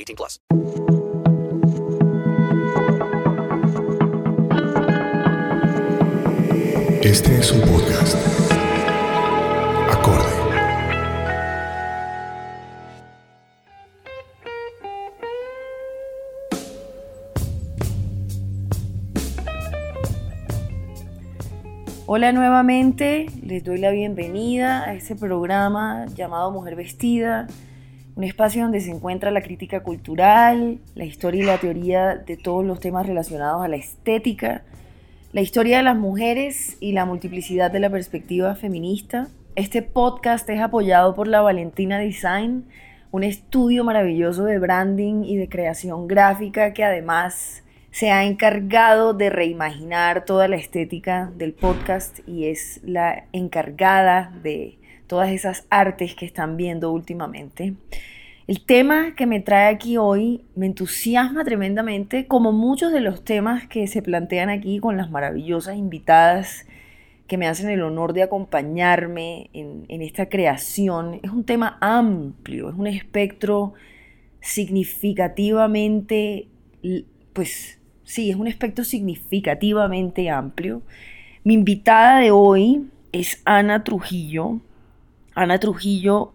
[0.00, 0.40] 18 plus.
[7.02, 8.16] Este es un podcast.
[9.90, 10.30] Acorde.
[22.06, 27.48] Hola nuevamente, les doy la bienvenida a este programa llamado Mujer Vestida,
[28.16, 32.64] un espacio donde se encuentra la crítica cultural, la historia y la teoría de todos
[32.64, 34.62] los temas relacionados a la estética,
[35.32, 39.28] la historia de las mujeres y la multiplicidad de la perspectiva feminista.
[39.54, 42.64] Este podcast es apoyado por la Valentina Design,
[43.12, 49.30] un estudio maravilloso de branding y de creación gráfica que además se ha encargado de
[49.30, 54.79] reimaginar toda la estética del podcast y es la encargada de
[55.10, 57.74] todas esas artes que están viendo últimamente.
[58.46, 63.66] El tema que me trae aquí hoy me entusiasma tremendamente, como muchos de los temas
[63.66, 66.64] que se plantean aquí con las maravillosas invitadas
[67.26, 71.18] que me hacen el honor de acompañarme en, esta creación.
[71.24, 73.72] Es un tema amplio, es un espectro
[74.40, 76.46] significativamente,
[77.32, 80.82] pues sí, es un espectro significativamente amplio.
[81.42, 84.60] Mi invitada de hoy es Ana Trujillo.
[85.40, 86.34] Ana Trujillo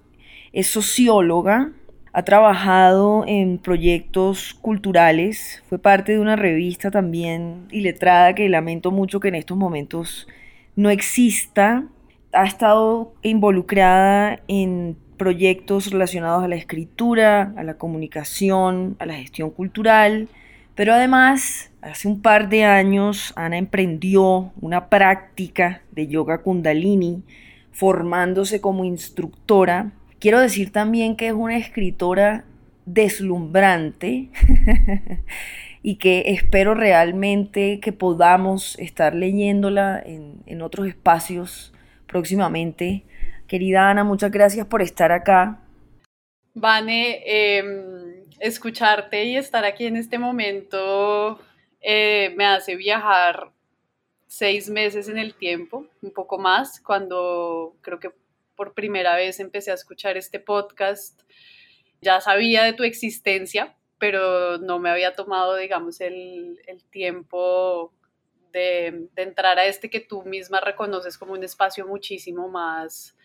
[0.52, 1.70] es socióloga,
[2.12, 9.20] ha trabajado en proyectos culturales, fue parte de una revista también iletrada que lamento mucho
[9.20, 10.28] que en estos momentos
[10.76, 11.84] no exista.
[12.34, 19.52] Ha estado involucrada en proyectos relacionados a la escritura, a la comunicación, a la gestión
[19.52, 20.30] cultural,
[20.74, 27.22] pero además hace un par de años Ana emprendió una práctica de yoga kundalini,
[27.76, 29.92] formándose como instructora
[30.26, 32.46] Quiero decir también que es una escritora
[32.86, 34.30] deslumbrante
[35.84, 41.74] y que espero realmente que podamos estar leyéndola en, otros espacios
[42.08, 43.04] próximamente.
[43.48, 45.60] Querida Ana, muchas gracias por estar acá.
[46.56, 51.40] Vane, em, escucharte y estar aquí en este momento
[51.82, 53.52] eh, me hace viajar
[54.38, 58.12] seis meses en el tiempo, un poco más, cuando creo que
[58.58, 61.22] por primera vez empecé a escuchar este podcast,
[62.02, 66.60] ya sabía de tu existencia, pero no me había tomado, digamos, el,
[66.90, 67.94] tiempo
[68.52, 73.16] de, entrar a este que tú misma reconoces como un espacio muchísimo más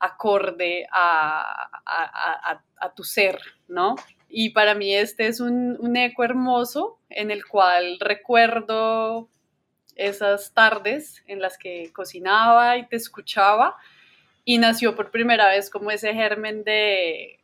[0.00, 2.62] acorde a,
[2.94, 3.94] tu ser, ¿no?
[4.30, 9.28] Y para mí este es un, eco hermoso en el cual recuerdo
[9.96, 13.76] esas tardes en las que cocinaba y te escuchaba
[14.44, 17.40] y nació por primera vez como ese germen de,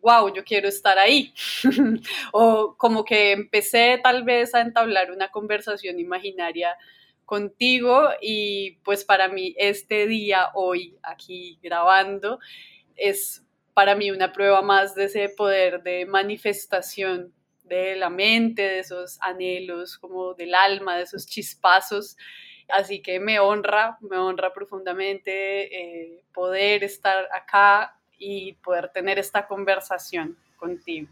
[0.00, 1.34] wow, yo quiero estar ahí.
[2.32, 6.76] o como que empecé tal vez a entablar una conversación imaginaria
[7.24, 12.38] contigo y pues para mí este día hoy aquí grabando
[12.94, 13.44] es
[13.74, 17.34] para mí una prueba más de ese poder de manifestación
[17.66, 22.16] de la mente, de esos anhelos como del alma, de esos chispazos
[22.68, 29.46] Así que me honra, me honra profundamente eh, poder estar acá y poder tener esta
[29.46, 31.08] conversación contigo.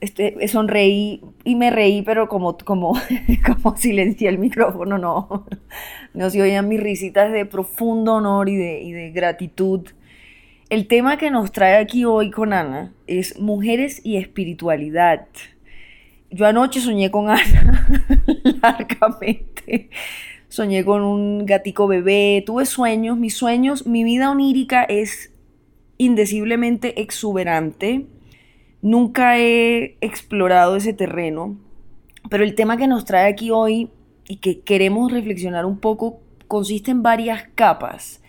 [0.00, 2.94] Este, sonreí y me reí, pero como, como,
[3.46, 5.46] como silencié el micrófono, no,
[6.12, 9.88] no se oían mis risitas de profundo honor y de, y de gratitud.
[10.68, 15.28] El tema que nos trae aquí hoy con Ana es mujeres y espiritualidad.
[16.36, 17.88] Yo anoche soñé con Ana
[18.62, 19.88] largamente.
[20.48, 25.32] Soñé con un gatico bebé, tuve sueños, mis sueños, mi vida onírica es
[25.96, 28.04] indeciblemente exuberante.
[28.82, 31.56] Nunca he explorado ese terreno,
[32.28, 33.88] pero el tema que nos trae aquí hoy
[34.28, 38.22] y que queremos reflexionar un poco consiste en varias capas.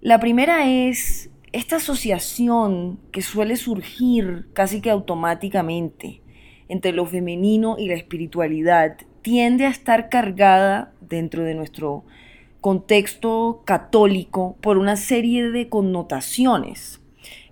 [0.00, 6.22] La primera es esta asociación que suele surgir casi que automáticamente
[6.72, 12.04] entre lo femenino y la espiritualidad tiende a estar cargada dentro de nuestro
[12.60, 17.02] contexto católico por una serie de connotaciones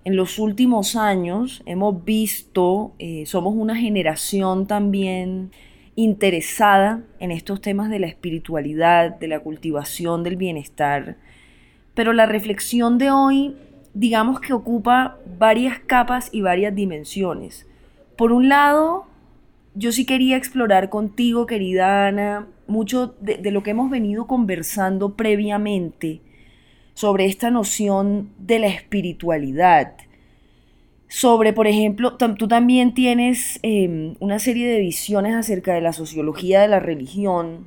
[0.03, 5.51] en los últimos años hemos visto, eh, somos una generación también
[5.95, 11.17] interesada en estos temas de la espiritualidad, de la cultivación del bienestar,
[11.93, 13.55] pero la reflexión de hoy,
[13.93, 17.67] digamos que ocupa varias capas y varias dimensiones.
[18.17, 19.05] Por un lado,
[19.73, 26.21] yo sí quería explorar contigo, querida Ana, mucho de, lo que hemos venido conversando previamente
[26.93, 29.93] sobre esta noción de la espiritualidad.
[31.07, 36.61] Sobre, por ejemplo, tú también tienes em, una serie de visiones acerca de la sociología
[36.61, 37.65] de la religión,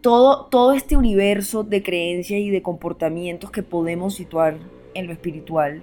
[0.00, 4.58] todo, todo este universo de creencias y de comportamientos que podemos situar
[4.94, 5.82] en lo espiritual,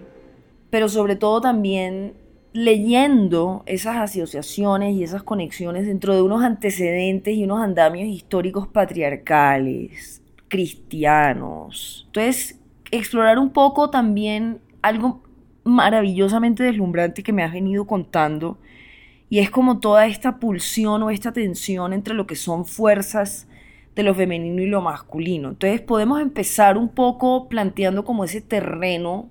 [0.69, 2.13] pero sobre todo también
[2.53, 10.21] leyendo esas asociaciones y esas conexiones dentro de unos antecedentes y unos andamios históricos patriarcales,
[10.47, 12.03] cristianos.
[12.07, 12.59] Entonces,
[12.91, 15.23] explorar un poco también algo
[15.63, 18.59] maravillosamente deslumbrante que me has venido contando
[19.29, 23.47] y es como toda esta pulsión o esta tensión entre lo que son fuerzas
[23.95, 25.49] de lo femenino y lo masculino.
[25.49, 29.29] Entonces podemos empezar un poco planteando como ese terreno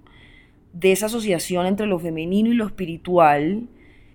[0.73, 3.69] de esa asociación entre lo femenino y lo espiritual,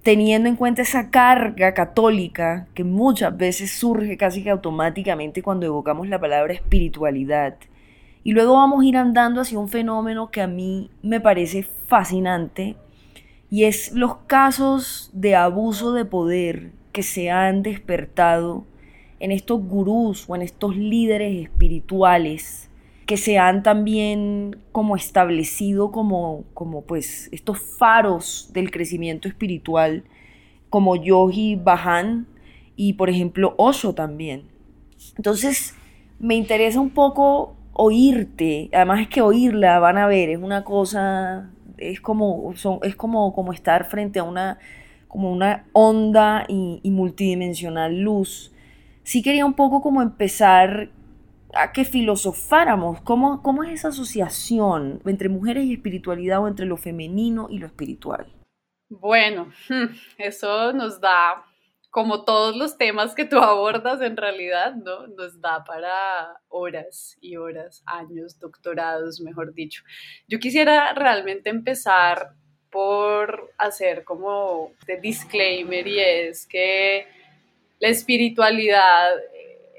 [0.03, 6.07] teniendo en cuenta esa carga católica que muchas veces surge casi que automáticamente cuando evocamos
[6.07, 7.57] la palabra espiritualidad.
[8.23, 12.75] Y luego vamos a ir andando hacia un fenómeno que a mí me parece fascinante
[13.49, 18.65] y es los casos de abuso de poder que se han despertado
[19.19, 22.66] en estos gurús o en estos líderes espirituales
[23.07, 30.03] que se han también como establecido como, como pues estos faros del crecimiento espiritual
[30.69, 32.27] como Yogi Bajan
[32.75, 34.43] y por ejemplo Osho también.
[35.15, 35.73] Entonces
[36.19, 41.49] me interesa un poco oírte, además es que oírla, van a ver, es una cosa,
[41.77, 44.59] es como, es como, como estar frente a una,
[45.07, 48.51] como una onda y, multidimensional luz.
[49.03, 50.89] Sí quería un poco como empezar
[51.53, 56.77] a que filosofáramos cómo, cómo es esa asociación entre mujeres y espiritualidad o entre lo
[56.77, 58.27] femenino y lo espiritual.
[58.89, 59.51] Bueno,
[60.17, 61.43] eso nos da
[61.89, 65.07] como todos los temas que tú abordas en realidad, ¿no?
[65.07, 69.83] Nos da para horas y horas, años, doctorados, mejor dicho.
[70.27, 72.33] Yo quisiera realmente empezar
[72.69, 77.07] por hacer como de disclaimer y es que
[77.79, 79.09] la espiritualidad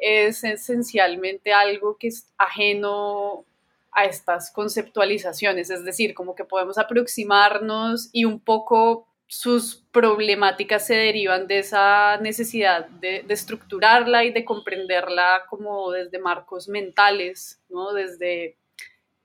[0.00, 3.44] es esencialmente algo que es ajeno
[3.92, 10.94] a estas conceptualizaciones, es decir, como que podemos aproximarnos y un poco sus problemáticas se
[10.94, 17.92] derivan de esa necesidad de, estructurarla y de comprenderla como desde marcos mentales, ¿no?
[17.92, 18.56] desde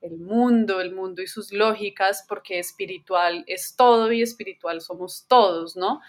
[0.01, 5.77] el mundo, el mundo y sus lógicas, porque espiritual es todo y espiritual somos todos,
[5.77, 6.01] ¿no?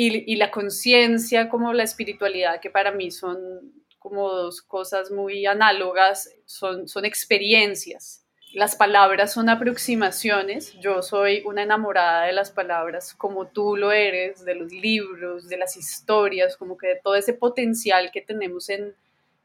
[0.00, 6.30] Y, la conciencia como la espiritualidad, que para mí son como dos cosas muy análogas,
[6.44, 10.72] son, son experiencias, las palabras son aproximaciones.
[10.80, 15.56] Yo soy una enamorada de las palabras, como tú lo eres, de los libros, de
[15.56, 18.94] las historias, como que de todo ese potencial que tenemos en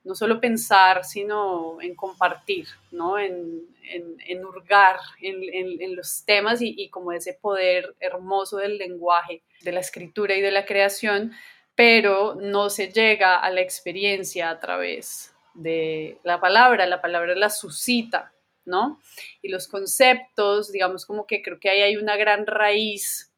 [0.04, 3.18] no solo pensar, sino en compartir, ¿no?
[3.18, 9.72] en, en, hurgar en, los temas y, y como ese poder hermoso del lenguaje, de
[9.72, 11.32] la escritura y de la creación,
[11.76, 17.50] pero no se llega a la experiencia a través de la palabra, la palabra la
[17.50, 18.34] suscita,
[18.66, 19.00] ¿no?
[19.42, 23.32] Y los conceptos, digamos como que creo que ahí hay una gran raíz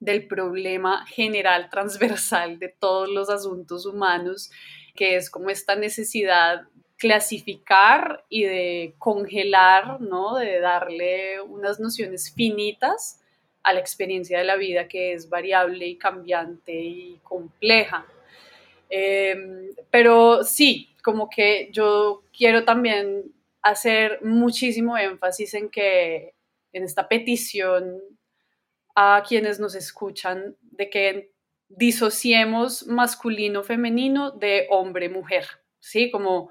[0.00, 4.50] del problema general, transversal de todos los asuntos humanos,
[4.98, 6.62] que es como esta necesidad
[6.96, 10.34] clasificar y de congelar, ¿no?
[10.34, 13.20] De darle unas nociones finitas
[13.62, 18.04] a la experiencia de la vida que es variable y cambiante y compleja.
[18.90, 23.22] Em, pero sí, como que yo quiero también
[23.62, 26.34] hacer muchísimo énfasis en que
[26.72, 28.00] en esta petición
[28.96, 31.37] a quienes nos escuchan de que
[31.68, 35.46] disociemos masculino femenino de hombre mujer,
[35.78, 36.10] ¿sí?
[36.10, 36.50] Como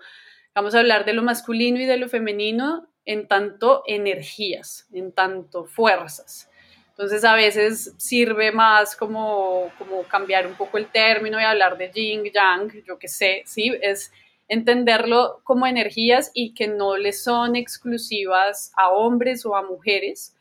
[0.54, 5.66] vamos a hablar de lo masculino y de lo femenino en tanto energías, en tanto
[5.66, 6.50] fuerzas.
[6.90, 11.92] Entonces a veces sirve más como, como cambiar un poco el término y hablar de
[11.92, 13.72] yin, yang, yo qué sé, ¿sí?
[13.82, 14.12] Es
[14.48, 20.36] entenderlo como energías y que no le son exclusivas a hombres o a mujeres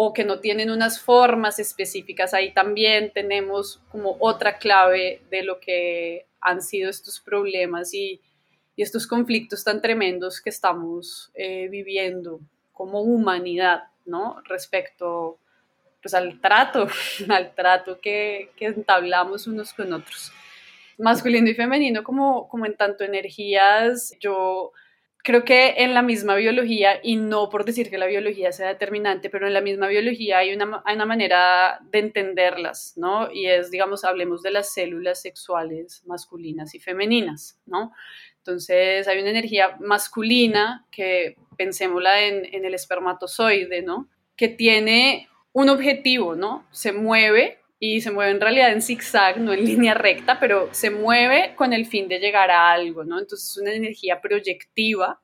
[0.00, 2.32] o que no tienen unas formas específicas.
[2.32, 8.20] Ahí también tenemos como otra clave de lo que han sido estos problemas y,
[8.76, 12.38] estos conflictos tan tremendos que estamos eh, viviendo
[12.72, 14.40] como humanidad, ¿no?
[14.44, 15.40] Respecto
[16.00, 16.86] pues, al trato,
[17.28, 20.30] al trato que, que entablamos unos con otros
[20.98, 24.72] masculino y femenino como, como en tanto energías, yo
[25.28, 29.28] creo que en la misma biología, y no por decir que la biología sea determinante,
[29.28, 33.30] pero en la misma biología hay una, hay una manera de entenderlas, ¿no?
[33.30, 37.92] Y es, digamos, hablemos de las células sexuales masculinas y femeninas, ¿no?
[38.38, 44.08] Entonces hay una energía masculina que pensémosla en, en el espermatozoide, ¿no?
[44.34, 46.66] Que tiene un objetivo, ¿no?
[46.70, 50.90] Se mueve y se mueve en realidad en zigzag, no en línea recta, pero se
[50.90, 53.18] mueve con el fin de llegar a algo, ¿no?
[53.18, 55.20] Entonces es una energía proyectiva,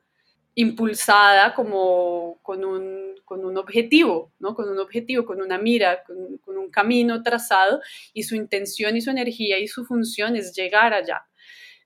[0.56, 4.54] impulsada como con un, con un objetivo, ¿no?
[4.54, 7.80] Con un objetivo, con una mira, con, un camino trazado
[8.12, 11.26] y su intención y su energía y su función es llegar allá.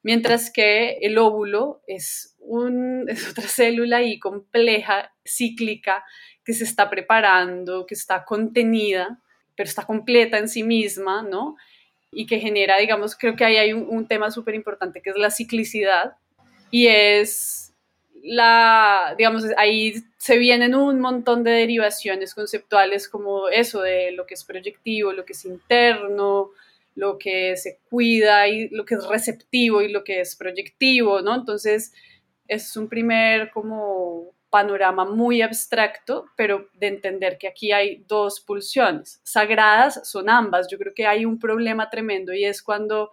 [0.02, 6.04] Mientras que el óvulo es, un, es otra célula y compleja, cíclica,
[6.44, 9.22] que se está preparando, que está contenida
[9.58, 11.56] pero está completa en sí misma, ¿no?
[12.12, 15.32] Y que genera, digamos, creo que ahí hay un, tema súper importante que es la
[15.32, 16.14] ciclicidad
[16.70, 17.74] y es
[18.22, 24.34] la, digamos, ahí se vienen un montón de derivaciones conceptuales como eso de lo que
[24.34, 26.50] es proyectivo, lo que es interno,
[26.94, 31.34] lo que se cuida y lo que es receptivo y lo que es proyectivo, ¿no?
[31.34, 31.92] Entonces,
[32.46, 39.20] es un primer como panorama muy abstracto, pero de entender que aquí hay dos pulsiones.
[39.24, 40.68] Sagradas son ambas.
[40.70, 43.12] Yo creo que hay un problema tremendo y es cuando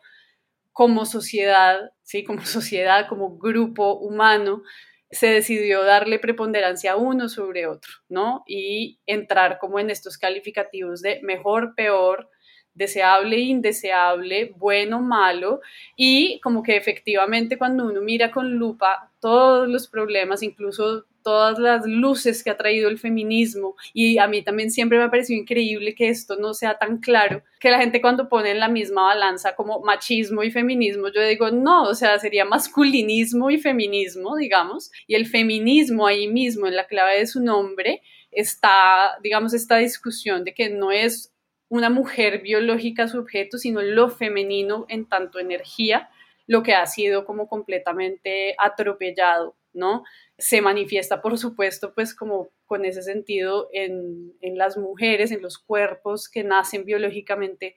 [0.72, 2.24] como sociedad, ¿sí?
[2.24, 4.64] como sociedad, como grupo humano,
[5.12, 8.44] se decidió darle preponderancia a uno sobre otro, ¿no?
[8.48, 12.30] Y entrar como en estos calificativos de mejor, peor,
[12.74, 15.62] deseable, indeseable, bueno, malo,
[15.96, 21.88] y como que efectivamente cuando uno mira con lupa todos los problemas, incluso todas las
[21.88, 23.76] luces que ha traído el feminismo.
[23.94, 27.44] Y a mí también siempre me ha parecido increíble que esto no sea tan claro,
[27.60, 31.50] que la gente cuando pone en la misma balanza como machismo y feminismo, yo digo,
[31.50, 36.86] no, o sea, sería masculinismo y feminismo, digamos, y el feminismo ahí mismo, en la
[36.86, 41.34] clave de su nombre, está, digamos, esta discusión de que no es
[41.70, 46.08] una mujer biológica su objeto, sino lo femenino en tanto energía,
[46.46, 50.04] lo que ha sido como completamente atropellado, ¿no?
[50.38, 56.30] se manifiesta, por supuesto, pues como con ese sentido en, las mujeres, en los cuerpos
[56.30, 57.76] que nacen biológicamente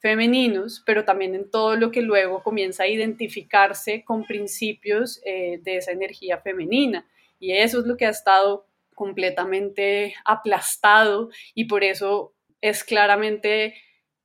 [0.00, 5.76] femeninos, pero también en todo lo que luego comienza a identificarse con principios eh, de
[5.76, 7.08] esa energía femenina.
[7.38, 13.74] Y eso es lo que ha estado completamente aplastado y por eso es claramente,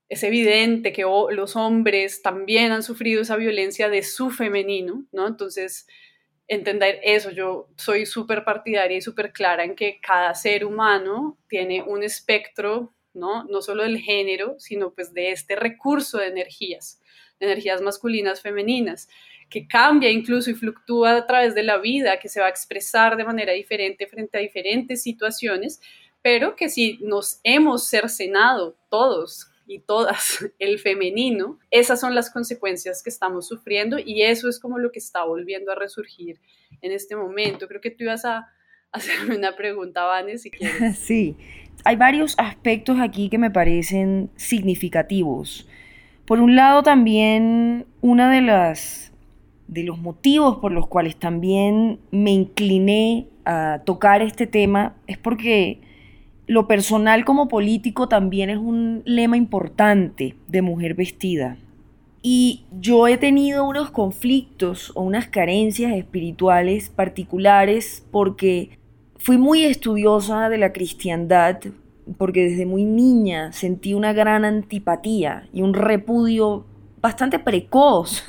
[0.09, 5.27] es evidente que los hombres también han sufrido esa violencia de su femenino, ¿no?
[5.27, 5.87] Entonces,
[6.47, 7.31] entender eso.
[7.31, 12.93] Yo soy súper partidaria y súper clara en que cada ser humano tiene un espectro,
[13.13, 13.43] ¿no?
[13.45, 17.01] No solo del género, sino pues de este recurso de energías,
[17.39, 19.09] energías masculinas, femeninas,
[19.49, 23.15] que cambia incluso y fluctúa a través de la vida, que se va a expresar
[23.15, 25.81] de manera diferente frente a diferentes situaciones,
[26.21, 33.03] pero que si nos hemos cercenado todos y todas el femenino, esas son las consecuencias
[33.03, 36.39] que estamos sufriendo y eso es como lo que está volviendo a resurgir
[36.81, 37.67] en este momento.
[37.67, 38.47] Creo que tú ibas a
[38.91, 40.97] hacerme una pregunta, Vane, si quieres.
[41.07, 41.35] Sí,
[41.83, 45.67] hay varios aspectos aquí que me parecen significativos.
[46.25, 49.13] Por un lado, también una de las
[49.67, 55.81] de los motivos por los cuales también me incliné a tocar este tema es porque
[56.47, 61.57] lo personal como político también es un lema importante de mujer vestida.
[62.21, 68.79] Y yo he tenido unos conflictos o unas carencias espirituales particulares porque
[69.17, 71.59] fui muy estudiosa de la cristiandad
[72.17, 76.65] porque desde muy niña sentí una gran antipatía y un repudio
[77.01, 78.23] bastante precoz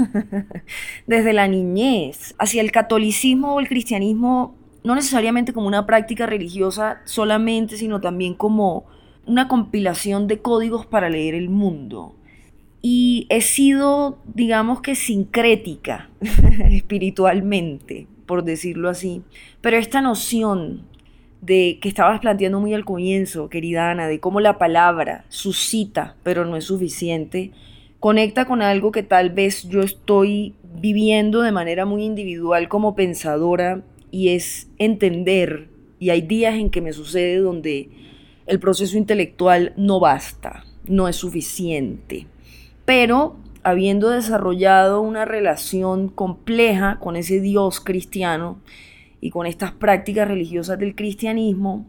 [1.07, 4.55] desde la niñez hacia el catolicismo o el cristianismo,
[4.89, 8.87] no necesariamente como una práctica religiosa solamente, sino también como
[9.27, 12.15] una compilación de códigos para leer el mundo.
[12.81, 16.09] Y he sido, digamos que, sincrética
[16.71, 19.21] espiritualmente, por decirlo así.
[19.61, 20.87] Pero esta noción
[21.43, 26.47] de que estabas planteando muy al comienzo, querida Ana, de cómo la palabra suscita, pero
[26.47, 27.51] no es suficiente,
[28.01, 33.83] conecta con algo que tal vez yo estoy viviendo de manera muy individual como pensadora
[34.11, 37.91] y es entender, y hay días en que me sucede donde
[38.47, 42.27] el proceso intelectual no basta, no es suficiente,
[42.85, 48.61] pero habiendo desarrollado una relación compleja con ese Dios cristiano
[49.21, 51.87] y con estas prácticas religiosas del cristianismo,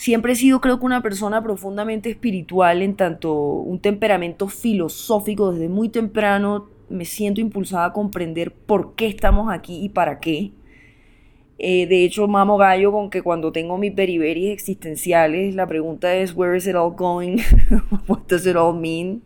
[0.00, 5.68] Siempre he sido creo que una persona profundamente espiritual en tanto un temperamento filosófico desde
[5.68, 10.52] muy temprano me siento impulsada a comprender por qué estamos aquí y para qué.
[11.62, 16.34] Eh, de hecho, mamo gallo con que cuando tengo mis periberis existenciales, la pregunta es,
[16.34, 17.36] where is it all going?
[18.08, 19.22] What does it all mean?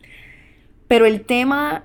[0.89, 1.85] Pero el tema,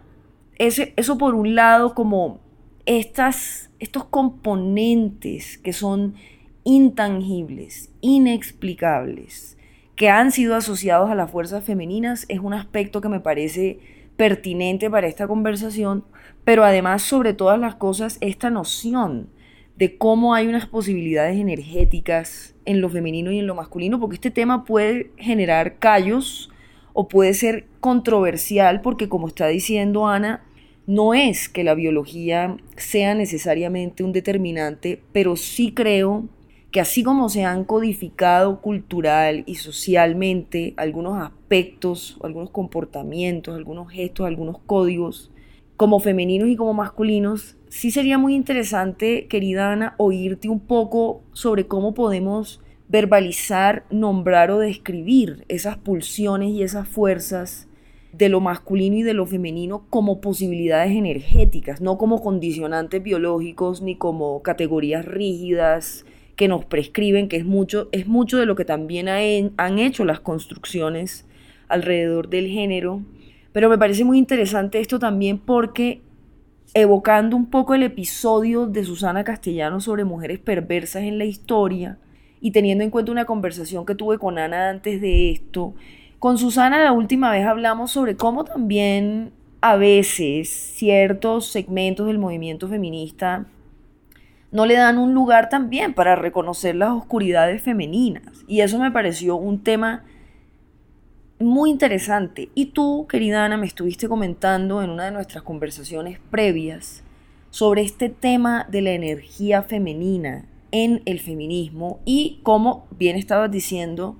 [0.58, 2.39] ese, eso por un lado, como
[2.88, 6.15] estas, estos componentes que son
[6.63, 9.56] intangibles, inexplicables,
[9.96, 13.77] que han sido asociados a las fuerzas femeninas, es un aspecto que me parece
[14.18, 16.06] pertinente para esta conversación,
[16.44, 19.29] pero además sobre todas las cosas esta noción
[19.79, 24.29] de cómo hay unas posibilidades energéticas en lo femenino y en lo masculino, porque este
[24.29, 26.51] tema puede generar callos
[26.91, 30.43] o puede ser controversial, porque como está diciendo Ana,
[30.86, 36.27] no es que la biología sea necesariamente un determinante, pero sí creo
[36.71, 44.27] que así como se han codificado cultural y socialmente algunos aspectos, algunos comportamientos, algunos gestos,
[44.27, 45.31] algunos códigos,
[45.79, 51.68] como femeninos y como masculinos, sí sería muy interesante, querida Ana, oírte un poco sobre
[51.68, 57.70] cómo podemos verbalizar, nombrar o describir esas pulsiones y esas fuerzas
[58.11, 63.96] de lo masculino y de lo femenino como posibilidades energéticas, no como condicionantes biológicos ni
[63.96, 69.07] como categorías rígidas, que nos prescriben, que es mucho, es mucho de lo que también
[69.07, 71.25] han hecho las construcciones
[71.70, 73.01] alrededor del género.
[73.51, 76.01] Pero me parece muy interesante esto también porque
[76.74, 81.98] evocando un poco el episodio de Susana Castellano sobre mujeres perversas en la historia
[82.42, 85.74] y teniendo en cuenta una conversación que tuve con Ana antes de esto,
[86.20, 89.31] con Susana la última vez hablamos sobre cómo también
[89.62, 93.46] a veces ciertos segmentos del movimiento feminista
[94.51, 98.44] no le dan un lugar también para reconocer las oscuridades femeninas.
[98.48, 100.03] Y eso me pareció un tema
[101.39, 102.49] muy interesante.
[102.53, 107.03] Y tú, querida Ana, me estuviste comentando en una de nuestras conversaciones previas
[107.49, 114.17] sobre este tema de la energía femenina en el feminismo y como bien estabas diciendo,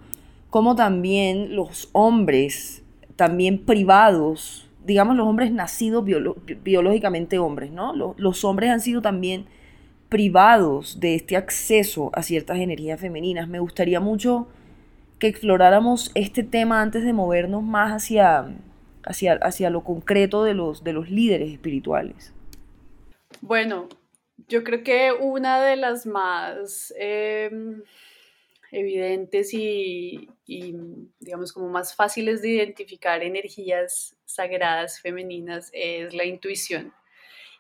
[0.50, 2.84] como también los hombres,
[3.16, 6.04] también privados, digamos los hombres nacidos
[6.64, 7.94] biológicamente hombres, ¿no?
[7.94, 9.46] los hombres han sido también
[10.08, 13.48] privados de este acceso a ciertas energías femeninas.
[13.48, 14.48] Me gustaría mucho
[15.20, 18.56] que exploráramos este tema antes de movernos más hacia,
[19.04, 22.34] hacia, hacia lo concreto de los, de los líderes espirituales.
[23.42, 23.90] Bueno,
[24.48, 27.84] yo creo que una de las más em,
[28.72, 30.76] evidentes y, y,
[31.20, 36.94] digamos, como más fáciles de identificar energías sagradas femeninas es la intuición.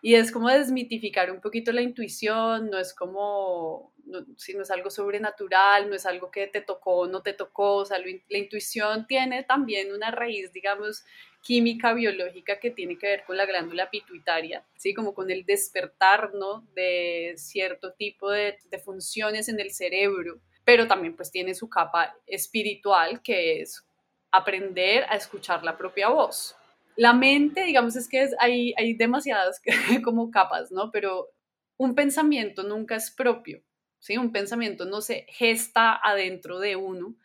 [0.01, 3.93] Y es como desmitificar un poquito la intuición, no es como,
[4.37, 7.85] si no es algo sobrenatural, no es algo que te tocó, no te tocó, o
[7.85, 11.03] sea, la intuición tiene también una raíz, digamos,
[11.41, 14.93] química biológica que tiene que ver con la glándula pituitaria, ¿sí?
[14.93, 16.67] como con el despertar ¿no?
[16.75, 22.15] de cierto tipo de, de funciones en el cerebro, pero también pues tiene su capa
[22.27, 23.83] espiritual que es
[24.31, 26.55] aprender a escuchar la propia voz.
[26.95, 29.61] La mente, digamos, es que hay, hay demasiadas
[30.03, 30.91] como capas, ¿no?
[30.91, 31.29] Pero
[31.77, 33.61] un pensamiento nunca es propio,
[33.99, 34.17] ¿sí?
[34.17, 37.15] Un pensamiento no se gesta adentro de uno.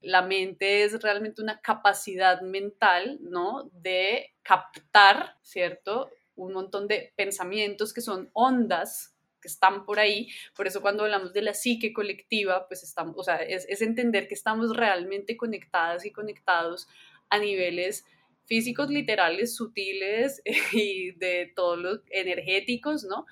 [0.00, 3.70] La mente es realmente una capacidad mental, ¿no?
[3.72, 6.10] De captar, ¿cierto?
[6.34, 10.28] Un montón de pensamientos que son ondas que están por ahí.
[10.54, 14.28] Por eso cuando hablamos de la psique colectiva, pues estamos, o sea, es, es entender
[14.28, 16.88] que estamos realmente conectadas y conectados
[17.30, 18.04] a niveles
[18.46, 20.40] físicos literales, sutiles
[20.72, 23.26] y de todos los energéticos, ¿no?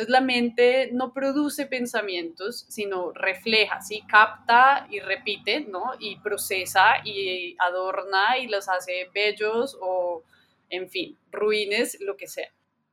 [0.00, 4.02] Entonces la mente no produce pensamientos, sino refleja, ¿sí?
[4.08, 5.92] Capta y repite, ¿no?
[5.98, 10.24] Y procesa y adorna y los hace bellos o,
[10.70, 12.50] en fin, ruines, lo que sea.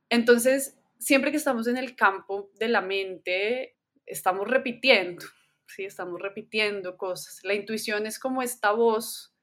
[0.09, 5.25] Entonces, siempre que estamos en el campo de la mente, estamos repitiendo,
[5.65, 5.85] ¿sí?
[5.85, 7.39] Estamos repitiendo cosas.
[7.43, 9.33] La intuición es como esta voz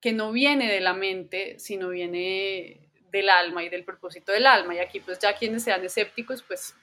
[0.00, 4.74] que no viene de la mente, sino viene del alma y del propósito del alma.
[4.74, 6.74] Y aquí pues ya quienes sean escépticos, pues,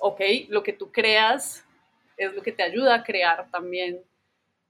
[0.00, 1.64] ok, lo que tú creas
[2.16, 4.02] es lo que te ayuda a crear también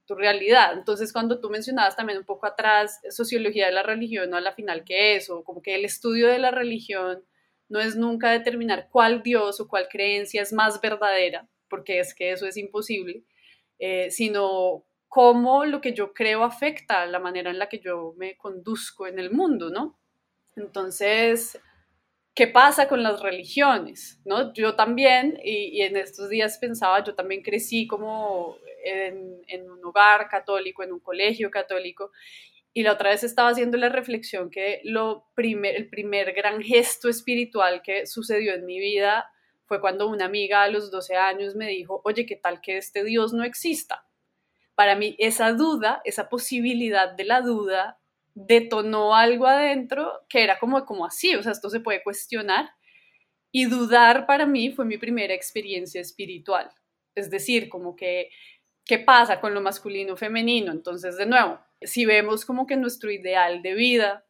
[0.05, 0.73] tu realidad.
[0.73, 4.53] Entonces, cuando tú mencionabas también un poco atrás sociología de la religión, no a la
[4.53, 7.23] final qué es, o como que el estudio de la religión
[7.69, 12.31] no es nunca determinar cuál Dios o cuál creencia es más verdadera, porque es que
[12.31, 13.23] eso es imposible,
[13.77, 18.35] eh, sino cómo lo que yo creo afecta la manera en la que yo me
[18.35, 19.98] conduzco en el mundo, ¿no?
[20.59, 21.59] Entonces,
[22.35, 24.19] ¿qué pasa con las religiones?
[24.25, 24.53] ¿no?
[24.53, 30.29] Yo también, y, en estos días pensaba, yo también crecí como en, en, un hogar
[30.29, 32.11] católico, en un colegio católico,
[32.73, 37.09] y la otra vez estaba haciendo la reflexión que lo primer, el primer gran gesto
[37.09, 39.29] espiritual que sucedió en mi vida
[39.65, 43.03] fue cuando una amiga a los 12 años me dijo, oye, ¿qué tal que este
[43.03, 44.05] Dios no exista?
[44.73, 47.98] Para mí esa duda, esa posibilidad de la duda,
[48.47, 52.69] detonó algo adentro que era como, como así, o sea, esto se puede cuestionar.
[53.51, 56.69] Y dudar para mí fue mi primera experiencia espiritual.
[57.15, 58.29] Es decir, como que,
[58.85, 60.71] ¿qué pasa con lo masculino femenino?
[60.71, 64.25] Entonces, de nuevo, si vemos como que nuestro ideal de vida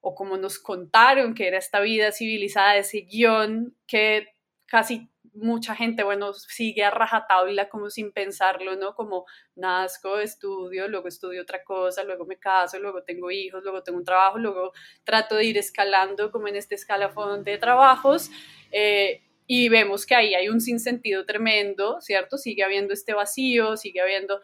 [0.00, 4.26] o como nos contaron que era esta vida civilizada, ese guion que
[4.66, 8.94] casi mucha gente, bueno, sigue a rajatabla como sin pensarlo, ¿no?
[8.94, 9.24] Como
[9.56, 14.04] nazco, estudio, luego estudio otra cosa, luego me caso, luego tengo hijos, luego tengo un
[14.04, 14.72] trabajo, luego
[15.04, 18.30] trato de ir escalando como en este escalafón de trabajos.
[18.70, 22.38] Eh, y vemos que ahí hay un sinsentido tremendo, ¿cierto?
[22.38, 24.40] Sigue habiendo este vacío, sigue habiendo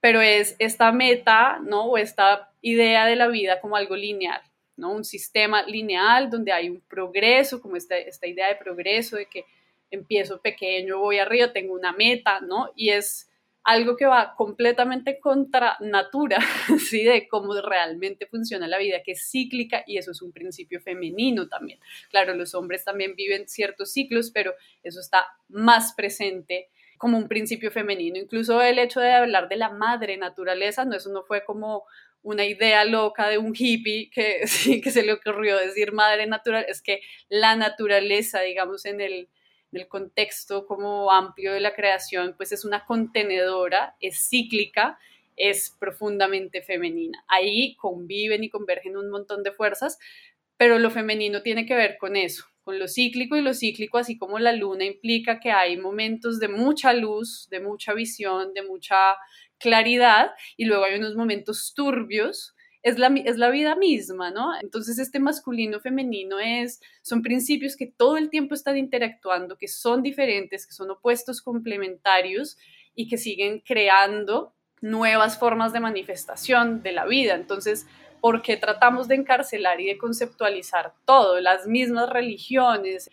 [0.00, 1.84] pero es esta meta, ¿no?
[1.84, 4.40] O esta idea de la vida como algo lineal,
[4.76, 4.92] ¿no?
[4.92, 9.44] Un sistema lineal donde hay un progreso, como esta, esta idea de progreso, de que
[9.90, 12.70] empiezo pequeño, voy arriba, tengo una meta, ¿no?
[12.76, 13.30] Y es
[13.62, 16.38] algo que va completamente contra natura,
[16.78, 17.04] ¿sí?
[17.04, 21.48] De cómo realmente funciona la vida, que es cíclica y eso es un principio femenino
[21.48, 21.78] también.
[22.10, 27.70] Claro, los hombres también viven ciertos ciclos, pero eso está más presente como un principio
[27.70, 28.18] femenino.
[28.18, 31.84] Incluso el hecho de hablar de la madre naturaleza, no, eso no fue como
[32.22, 36.64] una idea loca de un hippie que, sí, que se le ocurrió decir madre natural,
[36.68, 39.28] es que la naturaleza, digamos, en el,
[39.72, 44.98] en el contexto como amplio de la creación, pues es una contenedora, es cíclica,
[45.36, 47.24] es profundamente femenina.
[47.28, 49.98] Ahí conviven y convergen un montón de fuerzas,
[50.56, 54.18] pero lo femenino tiene que ver con eso, con lo cíclico y lo cíclico, así
[54.18, 59.16] como la luna implica que hay momentos de mucha luz, de mucha visión, de mucha
[59.58, 64.58] claridad, y luego hay unos momentos turbios, es la, es la vida misma, ¿no?
[64.60, 70.02] Entonces este masculino femenino es, son principios que todo el tiempo están interactuando, que son
[70.02, 72.56] diferentes, que son opuestos complementarios
[72.94, 77.34] y que siguen creando nuevas formas de manifestación de la vida.
[77.34, 77.86] Entonces,
[78.20, 83.10] porque tratamos de encarcelar y de conceptualizar todo, las mismas religiones,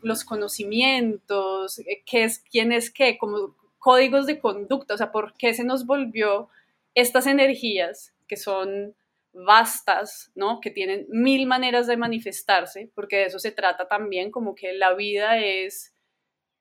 [0.00, 5.34] los conocimientos, eh, qué es, quién es qué, como códigos de conducta, o sea, por
[5.34, 6.48] qué se nos volvió
[6.94, 8.94] estas energías que son
[9.32, 10.60] vastas, ¿no?
[10.60, 14.94] Que tienen mil maneras de manifestarse, porque de eso se trata también, como que la
[14.94, 15.94] vida es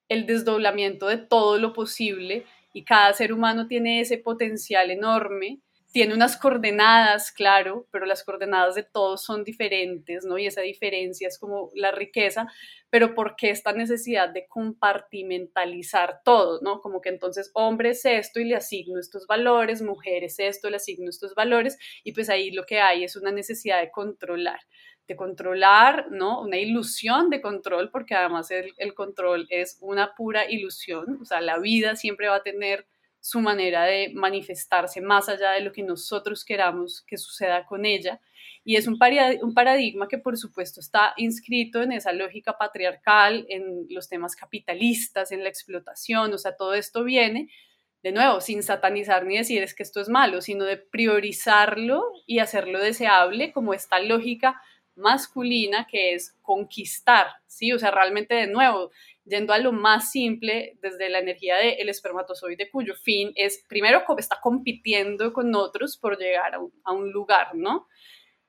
[0.10, 5.62] el desdoblamiento de todo lo posible y cada ser humano tiene ese potencial enorme
[5.96, 10.38] tiene unas coordenadas, claro, pero las coordenadas de todos son diferentes, ¿no?
[10.38, 12.48] Y esa diferencia es como la riqueza,
[12.90, 16.82] pero ¿por qué esta necesidad de compartimentalizar todo, ¿no?
[16.82, 20.76] Como que entonces hombre es esto y le asigno estos valores, mujer es esto, le
[20.76, 24.60] asigno estos valores, y pues ahí lo que hay es una necesidad de controlar
[25.08, 26.42] de controlar, ¿no?
[26.42, 31.40] Una ilusión de control, porque además el, el control es una pura ilusión, o sea,
[31.42, 32.88] la vida siempre va a tener
[33.26, 38.22] su manera de manifestarse más allá de lo que nosotros queramos que suceda con ella.
[38.64, 44.10] Y es un, paradigma que por supuesto está inscrito en esa lógica patriarcal, en los
[44.10, 47.50] temas capitalistas, en la explotación, o sea, todo esto viene,
[48.04, 52.38] de nuevo, sin satanizar ni decir es que esto es malo, sino de priorizarlo y
[52.38, 54.62] hacerlo deseable como esta lógica
[54.94, 57.74] masculina que es conquistar, ¿sí?
[57.74, 58.92] O sea, realmente de nuevo,
[59.26, 64.40] yendo a lo más simple, desde la energía del espermatozoide, cuyo fin es, primero, está
[64.42, 67.88] compitiendo con otros por llegar a un, lugar, ¿no?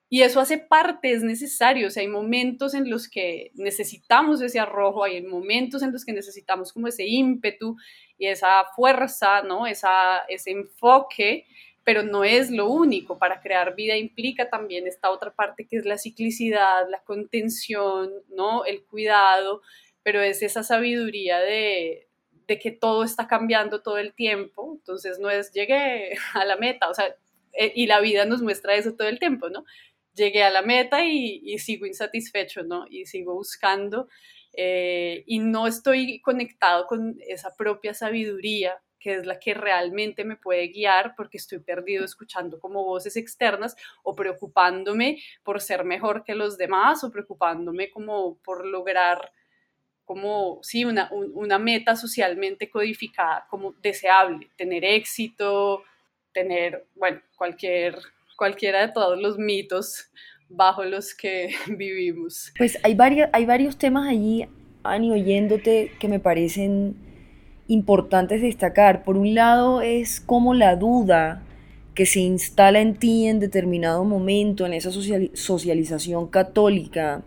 [0.08, 4.60] y eso hace parte, es necesario, o sea, hay momentos en los que necesitamos ese
[4.60, 7.76] arrojo, hay momentos en los que necesitamos como ese ímpetu
[8.16, 9.66] y esa fuerza, ¿no?
[9.66, 11.46] Esa, ese enfoque,
[11.82, 13.18] pero no es lo único.
[13.18, 18.64] Para crear vida implica también esta otra parte que es la ciclicidad, la contención, ¿no?
[18.64, 19.62] El cuidado,
[20.06, 22.06] pero es esa sabiduría de,
[22.46, 26.88] de que todo está cambiando todo el tiempo, entonces no es llegué a la meta,
[26.88, 27.12] o sea,
[27.54, 29.64] eh, y la vida nos muestra eso todo el tiempo, ¿no?
[30.14, 32.86] Llegué a la meta y, sigo insatisfecho, ¿no?
[32.88, 34.06] Y sigo buscando
[34.52, 40.36] eh, y no estoy conectado con esa propia sabiduría que es la que realmente me
[40.36, 46.36] puede guiar porque estoy perdido escuchando como voces externas o preocupándome por ser mejor que
[46.36, 49.32] los demás o preocupándome como por lograr
[50.06, 55.82] como, sí, una, una meta socialmente codificada como deseable, tener éxito,
[56.32, 57.98] tener, bueno, cualquier,
[58.36, 60.10] cualquiera de todos los mitos
[60.48, 62.52] bajo los que vivimos.
[62.56, 64.46] Pues hay, varios, hay varios temas allí,
[64.84, 66.94] Ani, oyéndote, que me parecen
[67.66, 69.02] importantes destacar.
[69.02, 71.42] Por un lado es como la duda
[71.96, 77.24] que se instala en ti en determinado momento, en esa socialización católica,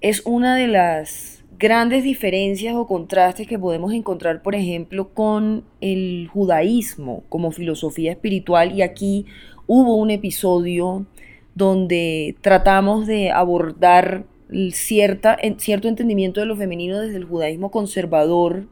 [0.00, 6.28] es una de las grandes diferencias o contrastes que podemos encontrar, por ejemplo, con el
[6.32, 8.72] judaísmo como filosofía espiritual.
[8.72, 9.26] Y aquí
[9.66, 11.06] hubo un episodio
[11.54, 14.24] donde tratamos de abordar
[14.70, 18.68] cierta, cierto entendimiento de lo femenino desde el judaísmo conservador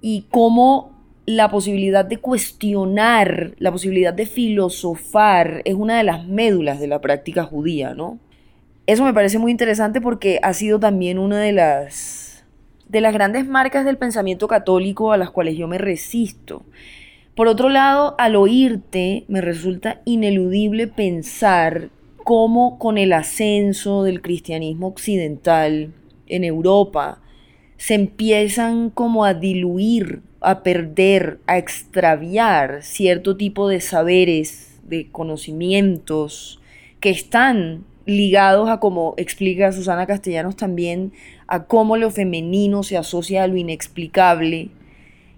[0.00, 6.80] y cómo la posibilidad de cuestionar, la posibilidad de filosofar es una de las médulas
[6.80, 8.18] de la práctica judía, ¿no?
[8.88, 12.46] Eso me parece muy interesante porque ha sido también una de las,
[12.88, 16.62] de las grandes marcas del pensamiento católico a las cuales yo me resisto.
[17.34, 21.90] Por otro lado, al oírte, me resulta ineludible pensar
[22.24, 25.92] cómo con el ascenso del cristianismo occidental
[26.26, 27.20] en Europa
[27.76, 36.58] se empiezan como a diluir, a perder, a extraviar cierto tipo de saberes, de conocimientos
[37.00, 41.12] que están ligados a, como explica Susana Castellanos también,
[41.46, 44.70] a cómo lo femenino se asocia a lo inexplicable.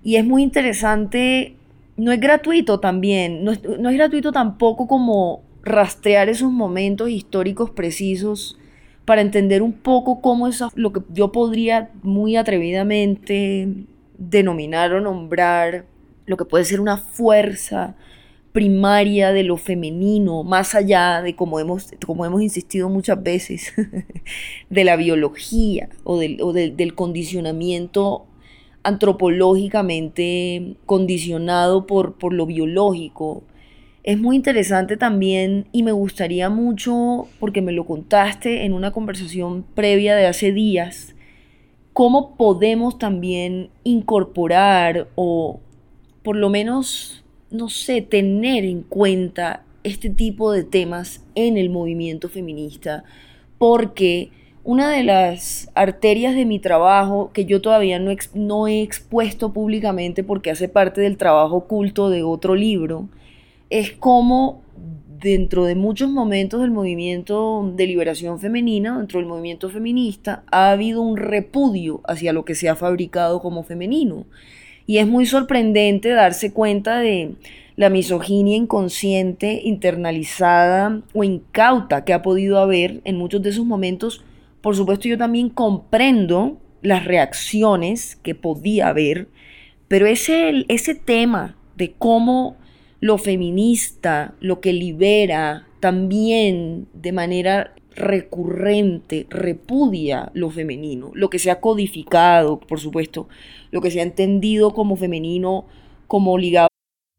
[0.05, 1.57] Y es muy interesante,
[1.97, 8.57] no es gratuito también, no es, gratuito tampoco como rastrear esos momentos históricos precisos
[9.05, 13.67] para entender un poco cómo es lo que yo podría muy atrevidamente
[14.17, 15.87] denominar o nombrar
[16.27, 17.97] lo que puede ser una fuerza
[18.53, 23.73] primaria de lo femenino, más allá de como hemos, hemos insistido muchas veces,
[24.71, 26.39] de la biología o del,
[26.77, 28.27] del condicionamiento
[28.83, 33.45] antropológicamente condicionado por, por lo biológico.
[34.03, 39.65] Es muy interesante también y me gustaría mucho, porque me lo contaste en una conversación
[39.75, 41.15] previa de hace días,
[41.93, 45.61] cómo podemos también incorporar o
[46.23, 52.29] por lo menos no sé, tener en cuenta este tipo de temas en el movimiento
[52.29, 53.05] feminista,
[53.59, 54.31] porque
[54.63, 60.23] una de las arterias de mi trabajo, que yo todavía no, no he expuesto públicamente
[60.23, 63.09] porque hace parte del trabajo oculto de otro libro,
[63.71, 64.63] es cómo
[65.21, 71.03] dentro de muchos momentos del movimiento de liberación femenina, dentro del movimiento feminista, ha habido
[71.03, 74.27] un repudio hacia lo que se ha fabricado como femenino.
[74.91, 77.37] Y es muy sorprendente darse cuenta de
[77.77, 84.25] la misoginia inconsciente, internalizada o incauta que ha podido haber en muchos de esos momentos.
[84.61, 89.29] Por supuesto, yo también comprendo las reacciones que podía haber,
[89.87, 92.57] pero ese, ese tema de cómo
[92.99, 101.51] lo feminista, lo que libera, también de manera recurrente repudia lo femenino, lo que se
[101.51, 103.29] ha codificado, por supuesto,
[103.71, 105.67] lo que se ha entendido como femenino,
[106.07, 106.69] como ligado.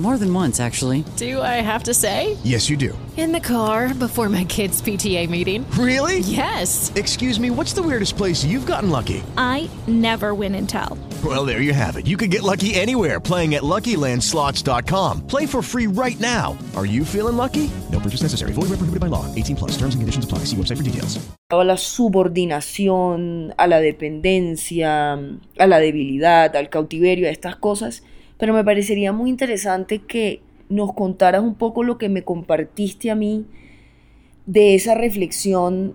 [0.00, 1.04] More than once, actually.
[1.16, 2.38] Do I have to say?
[2.42, 2.96] Yes, you do.
[3.18, 5.70] In the car before my kids' PTA meeting.
[5.72, 6.20] Really?
[6.20, 6.90] Yes.
[6.94, 9.22] Excuse me, what's the weirdest place you've gotten lucky?
[9.36, 10.96] I never win and tell.
[11.22, 12.06] Well, there you have it.
[12.06, 15.26] You can get lucky anywhere playing at LuckyLandSlots.com.
[15.26, 16.56] Play for free right now.
[16.74, 17.70] Are you feeling lucky?
[17.92, 18.52] No purchase necessary.
[18.52, 19.26] Void where prohibited by law.
[19.34, 19.72] 18 plus.
[19.72, 20.44] Terms and conditions apply.
[20.46, 21.18] See website for details.
[21.50, 28.02] a la subordinación, a la dependencia, a la debilidad, al cautiverio, a estas cosas,
[28.40, 33.14] pero me parecería muy interesante que nos contaras un poco lo que me compartiste a
[33.14, 33.44] mí
[34.46, 35.94] de esa reflexión,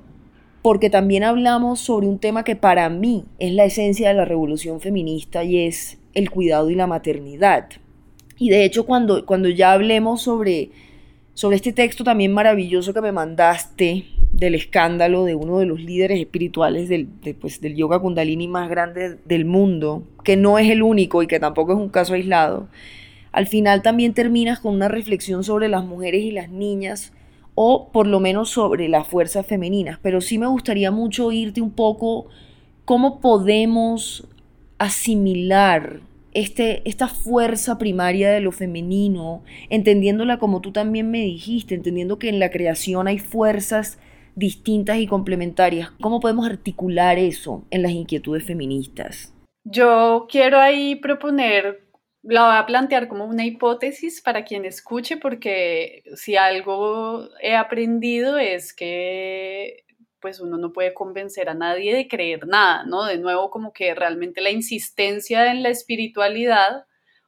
[0.61, 4.79] porque también hablamos sobre un tema que para mí es la esencia de la revolución
[4.79, 7.67] feminista y es el cuidado y la maternidad.
[8.37, 10.69] Y de hecho cuando, cuando ya hablemos sobre,
[11.33, 16.19] sobre este texto también maravilloso que me mandaste, del escándalo de uno de los líderes
[16.19, 20.83] espirituales del, de, pues, del yoga kundalini más grande del mundo, que no es el
[20.83, 22.67] único y que tampoco es un caso aislado,
[23.31, 27.13] al final también terminas con una reflexión sobre las mujeres y las niñas,
[27.53, 29.99] o por lo menos sobre las fuerzas femeninas.
[30.01, 32.27] Pero sí me gustaría mucho oírte un poco
[32.83, 34.27] cómo podemos
[34.77, 36.01] asimilar
[36.33, 42.27] este, esta fuerza primaria de lo femenino, entendiéndola como tú también me dijiste, entendiendo que
[42.27, 43.97] en la creación hay fuerzas
[44.35, 45.91] distintas y complementarias.
[46.01, 49.33] ¿Cómo podemos articular eso en las inquietudes feministas?
[49.63, 51.87] Yo quiero ahí proponer,
[52.21, 58.37] la voy a plantear como una hipótesis para quien escuche, porque si algo he aprendido
[58.37, 59.85] es que
[60.19, 63.05] pues uno no puede convencer a nadie de creer nada, ¿no?
[63.05, 66.85] De nuevo, como que realmente la insistencia en la espiritualidad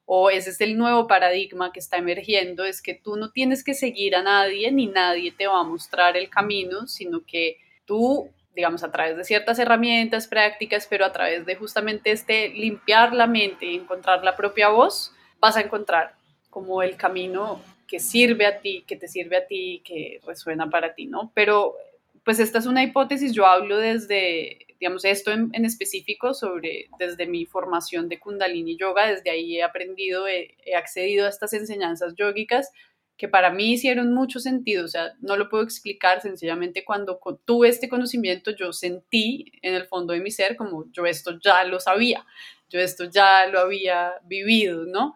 [0.09, 3.73] o ese es el nuevo paradigma que está emergiendo, es que tú no tienes que
[3.73, 8.85] seguir a nadie ni nadie te va a mostrar el camino, sino que tú, digamos,
[8.85, 13.65] a través de ciertas herramientas, prácticas, pero a través de justamente este limpiar la mente
[13.65, 16.15] y encontrar la propia voz, vas a encontrar
[16.49, 20.95] como el camino que sirve a ti, que te sirve a ti, que resuena para
[20.95, 21.33] ti, ¿no?
[21.33, 21.75] Pero
[22.23, 27.27] pues esta es una hipótesis, yo hablo desde, digamos, esto en, en, específico sobre, desde
[27.27, 32.71] mi formación de Kundalini Yoga, desde ahí he aprendido, he, accedido a estas enseñanzas yógicas
[33.17, 37.67] que para mí hicieron mucho sentido, o sea, no lo puedo explicar, sencillamente cuando tuve
[37.67, 41.79] este conocimiento yo sentí en el fondo de mi ser como yo esto ya lo
[41.79, 42.25] sabía,
[42.69, 45.15] yo esto ya lo había vivido, ¿no?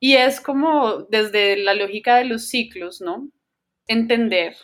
[0.00, 3.30] Y es como desde la lógica de los ciclos, ¿no?
[3.86, 4.56] Entender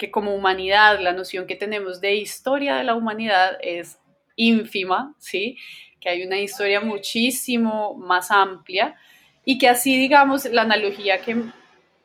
[0.00, 3.98] que como humanidad, la noción que tenemos de historia de la humanidad es
[4.34, 5.58] ínfima, ¿sí?
[6.00, 8.96] Que hay una historia muchísimo más amplia
[9.44, 11.36] y que así, digamos, la analogía que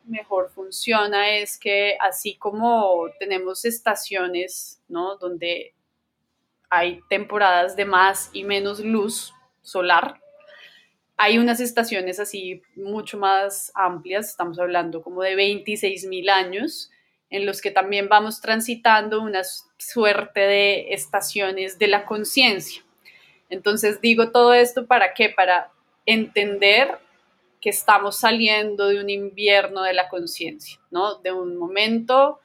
[0.04, 5.16] mejor funciona es que así como tenemos estaciones, ¿no?
[5.16, 5.74] Donde
[6.70, 10.20] hay temporadas de más y menos luz solar,
[11.16, 16.92] hay unas estaciones así mucho más amplias, estamos hablando como de 26 mil años,
[17.36, 19.42] en los que también vamos transitando una
[19.78, 22.82] suerte de estaciones de la conciencia.
[23.50, 25.30] Entonces digo todo esto para qué?
[25.30, 25.70] Para
[26.06, 26.98] entender
[27.60, 31.16] que estamos saliendo de un invierno de la conciencia, ¿no?
[31.16, 32.40] De un momento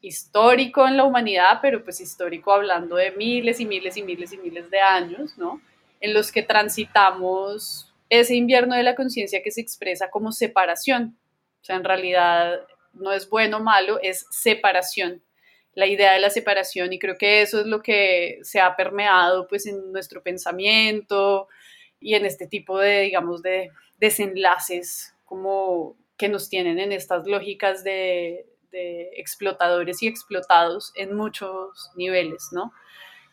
[0.00, 4.38] histórico en la humanidad, pero pues histórico hablando de miles y miles y miles y
[4.38, 5.60] miles de años, ¿no?
[6.00, 11.16] En los que transitamos ese invierno de la conciencia que se expresa como separación.
[11.62, 12.60] O sea, en realidad
[12.94, 15.22] no es bueno o malo, es separación,
[15.74, 19.46] la idea de la separación y creo que eso es lo que se ha permeado
[19.48, 21.48] pues en nuestro pensamiento
[21.98, 27.82] y en este tipo de, digamos, de desenlaces como que nos tienen en estas lógicas
[27.84, 28.46] de,
[29.14, 32.72] explotadores y explotados en muchos niveles, ¿no?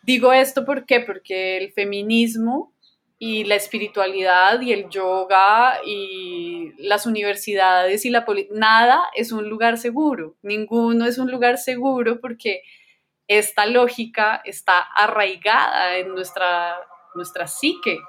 [0.03, 0.99] Digo esto ¿por qué?
[0.99, 2.73] porque el feminismo
[3.21, 9.49] y la espiritualidad y el yoga y las universidades y la política, nada es un
[9.49, 12.63] lugar seguro, ninguno es un lugar seguro porque
[13.27, 16.77] esta lógica está arraigada en nuestra,
[17.13, 17.99] nuestra psique.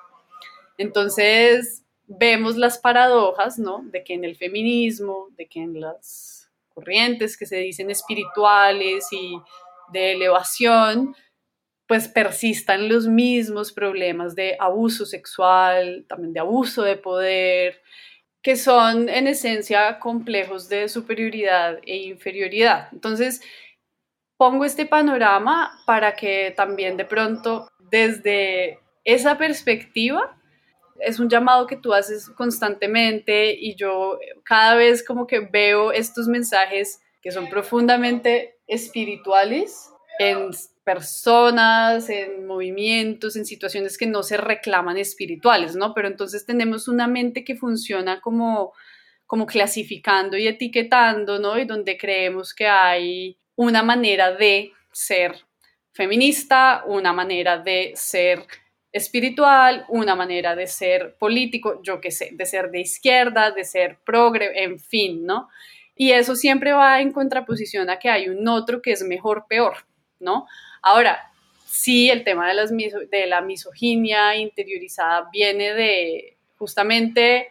[0.78, 3.82] Entonces vemos las paradojas, ¿no?
[3.84, 9.38] De que en el feminismo, de que en las corrientes que se dicen espirituales y
[9.92, 11.14] de elevación,
[11.90, 17.82] pues persistan los mismos problemas de abuso sexual, también de abuso de poder,
[18.40, 22.86] que son en esencia complejos de superioridad e inferioridad.
[22.92, 23.40] Entonces,
[24.36, 30.38] pongo este panorama para que también de pronto desde esa perspectiva
[31.00, 36.28] es un llamado que tú haces constantemente y yo cada vez como que veo estos
[36.28, 40.52] mensajes que son profundamente espirituales en
[40.92, 45.94] personas, en movimientos, en situaciones que no se reclaman espirituales, ¿no?
[45.94, 48.72] Pero entonces tenemos una mente que funciona como,
[49.24, 51.56] como clasificando y etiquetando, ¿no?
[51.60, 55.36] Y donde creemos que hay una manera de ser
[55.92, 58.44] feminista, una manera de ser
[58.90, 63.98] espiritual, una manera de ser político, yo qué sé, de ser de izquierda, de ser
[64.04, 65.48] progre, en fin, ¿no?
[65.94, 69.86] Y eso siempre va en contraposición a que hay un otro que es mejor, peor,
[70.18, 70.48] ¿no?
[70.82, 71.30] Ahora,
[71.66, 77.48] sí, el tema de, las de la misoginia interiorizada viene de justamente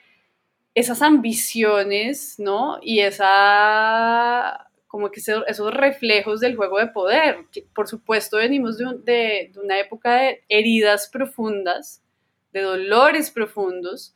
[0.75, 2.79] esas ambiciones, ¿no?
[2.81, 7.45] Y esa como que esos reflejos del juego de poder.
[7.75, 12.01] Por supuesto, venimos de, una época de heridas profundas,
[12.51, 14.15] de dolores profundos,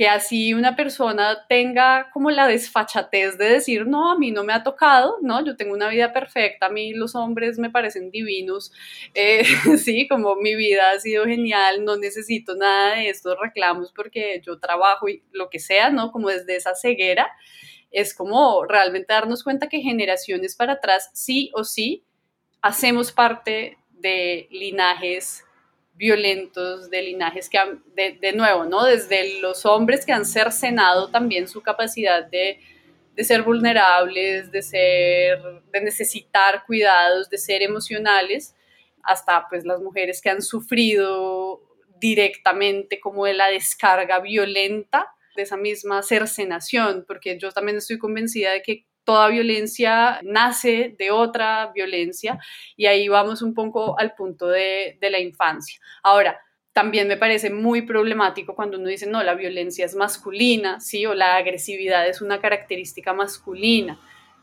[0.00, 4.54] que así una persona tenga como la desfachatez de decir, no, a mí no me
[4.54, 8.72] ha tocado, no, yo tengo una vida perfecta, a mí los hombres me parecen divinos,
[9.12, 9.44] eh,
[9.76, 14.58] sí, como mi vida ha sido genial, no necesito nada de estos reclamos porque yo
[14.58, 16.12] trabajo y lo que sea, ¿no?
[16.12, 17.30] Como desde esa ceguera
[17.90, 22.06] es como realmente darnos cuenta que generaciones para atrás, sí o sí,
[22.62, 25.44] hacemos parte de linajes
[26.00, 28.86] violentos, de linajes que han, de, nuevo, ¿no?
[28.86, 32.58] Desde los hombres que han cercenado también su capacidad de,
[33.14, 35.38] de ser vulnerables, de ser,
[35.70, 38.56] de necesitar cuidados, de ser emocionales,
[39.02, 41.60] hasta pues las mujeres que han sufrido
[42.00, 48.52] directamente como de la descarga violenta de esa misma cercenación, porque yo también estoy convencida
[48.52, 52.38] de que toda violencia nace de otra violencia
[52.76, 55.80] y ahí vamos un poco al punto de, la infancia.
[56.02, 56.40] Ahora,
[56.72, 61.04] también me parece muy problemático cuando uno dice, no, la violencia es masculina, ¿sí?
[61.06, 63.98] O la agresividad es una característica masculina.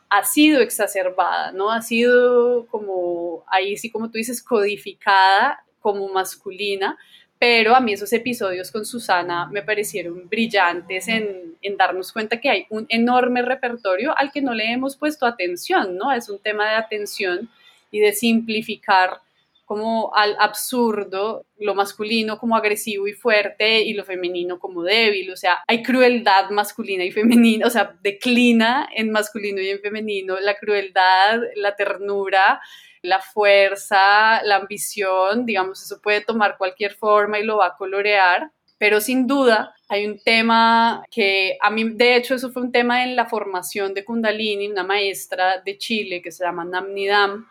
[0.09, 1.71] Ha sido exacerbada, ¿no?
[1.71, 6.97] Ha sido como, ahí sí como tú dices, codificada como masculina,
[7.39, 12.65] pero a mí esos episodios con Susana me parecieron brillantes en, darnos cuenta que hay
[12.69, 16.13] un enorme repertorio al que no le hemos puesto atención, ¿no?
[16.13, 17.49] Es un tema de atención
[17.91, 19.19] y de simplificar
[19.65, 25.35] como al absurdo lo masculino como agresivo y fuerte y lo femenino como débil, o
[25.35, 30.55] sea, hay crueldad masculina y femenina, o sea, declina en masculino y en femenino la
[30.55, 32.61] crueldad, la ternura,
[33.07, 38.51] la fuerza, la ambición, digamos, eso puede tomar cualquier forma y lo va a colorear,
[38.77, 43.03] pero sin duda hay un tema que a mí, de hecho, eso fue un tema
[43.03, 47.47] en la formación de Kundalini, una maestra de Chile que se llama Namnidam,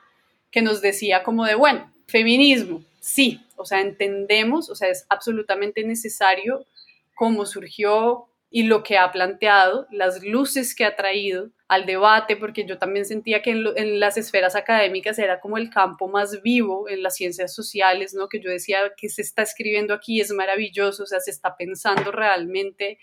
[0.50, 5.82] que nos decía como de, bueno, feminismo, sí, o sea, entendemos, o sea, es absolutamente
[5.82, 6.66] necesario
[7.14, 12.64] cómo surgió y lo que ha planteado, las luces que ha traído, al debate, porque
[12.64, 17.03] yo también sentía que en, las esferas académicas era como el campo más vivo en
[17.03, 18.28] las ciencias sociales, ¿no?
[18.28, 22.12] Que yo decía que se está escribiendo aquí es maravilloso, o sea, se está pensando
[22.12, 22.99] realmente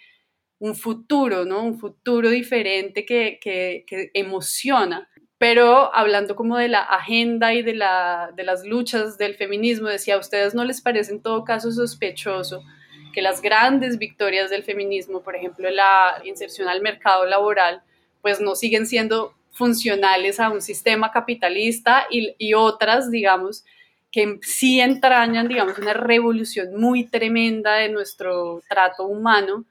[0.60, 1.64] un futuro, ¿no?
[1.64, 5.10] Un futuro diferente que, que, emociona.
[5.38, 10.16] Pero hablando como de la agenda y de, la, de las luchas del feminismo, decía,
[10.16, 12.64] ¿a ustedes no les parece en todo caso sospechoso
[13.14, 17.82] que las grandes victorias del feminismo, por ejemplo, la inserción al mercado laboral,
[18.22, 23.64] pues no siguen siendo funcionales a un sistema capitalista y, otras, digamos,
[24.12, 29.66] que sí entrañan, digamos, una revolución muy tremenda de nuestro trato humano,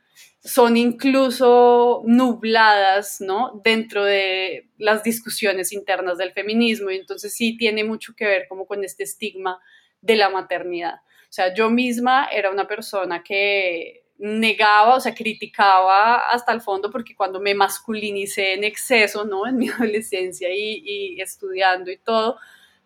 [0.45, 3.61] son incluso nubladas, ¿no?
[3.65, 8.67] Dentro de las discusiones internas del feminismo y entonces sí tiene mucho que ver como
[8.67, 9.61] con este estigma
[10.01, 10.97] de la maternidad.
[11.33, 16.91] O sea, yo misma era una persona que negaba, o sea, criticaba hasta el fondo
[16.91, 19.47] porque cuando me masculinicé en exceso, ¿no?
[19.49, 22.37] En mi adolescencia y, estudiando y todo,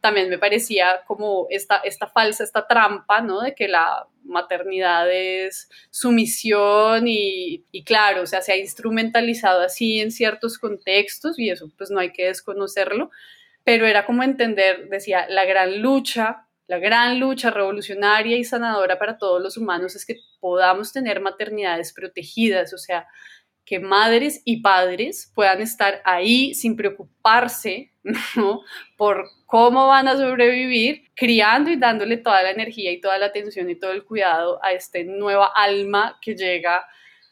[0.00, 3.40] también me parecía como esta, esta falsa, esta trampa, ¿no?
[3.40, 9.98] De que la maternidad es sumisión y, y, claro, o sea, se ha instrumentalizado así
[10.00, 13.10] en ciertos contextos y eso pues no hay que desconocerlo,
[13.64, 19.18] pero era como entender, decía, la gran lucha la gran lucha revolucionaria y sanadora para
[19.18, 23.06] todos los humanos es que podamos tener maternidades protegidas, o sea,
[23.64, 27.92] que madres y padres puedan estar ahí sin preocuparse
[28.96, 33.68] por cómo van a sobrevivir, criando y dándole toda la energía y toda la atención
[33.68, 36.84] y todo el cuidado a esta nueva alma que llega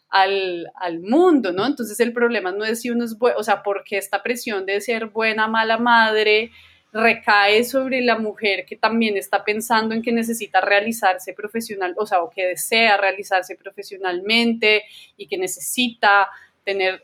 [0.09, 1.66] al, al, mundo, ¿no?
[1.66, 4.80] Entonces el problema no es si uno es bueno, o sea, porque esta presión de
[4.80, 6.53] ser buena, mala madre
[6.95, 12.22] recae sobre la mujer que también está pensando en que necesita realizarse profesional, o sea,
[12.22, 14.84] o que desea realizarse profesionalmente
[15.16, 16.28] y que necesita
[16.64, 17.03] tener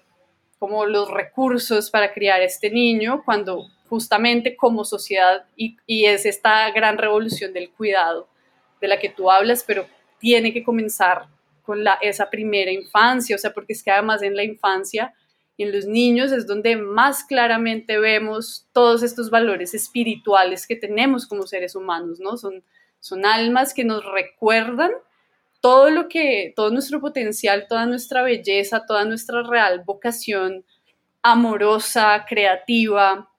[0.61, 6.71] como los recursos para criar este niño, cuando justamente como sociedad, y, y es esta
[6.71, 8.29] gran revolución del cuidado
[8.81, 9.89] de la que tú hablas, pero
[10.21, 11.27] tiene que comenzar
[11.63, 15.13] con la, esa primera infancia, o sea, porque es que además en la infancia
[15.63, 21.47] en los niños es donde más claramente vemos todos estos valores espirituales que tenemos como
[21.47, 22.37] seres humanos, ¿no?
[22.37, 22.65] Son,
[23.01, 24.93] son almas que nos recuerdan
[25.61, 30.65] todo lo que, todo nuestro potencial, toda nuestra belleza, toda nuestra real vocación
[31.23, 33.31] amorosa, creativa,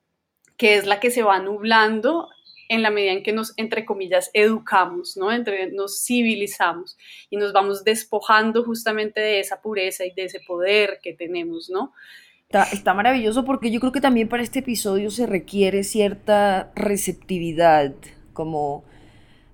[0.57, 2.29] que es la que se va nublando
[2.71, 5.29] en la medida en que nos, entre comillas, educamos, ¿no?
[5.29, 6.97] Entre, nos civilizamos
[7.29, 11.91] y nos vamos despojando justamente de esa pureza y de ese poder que tenemos, ¿no?
[12.43, 17.93] Está, está maravilloso porque yo creo que también para este episodio se requiere cierta receptividad,
[18.31, 18.85] como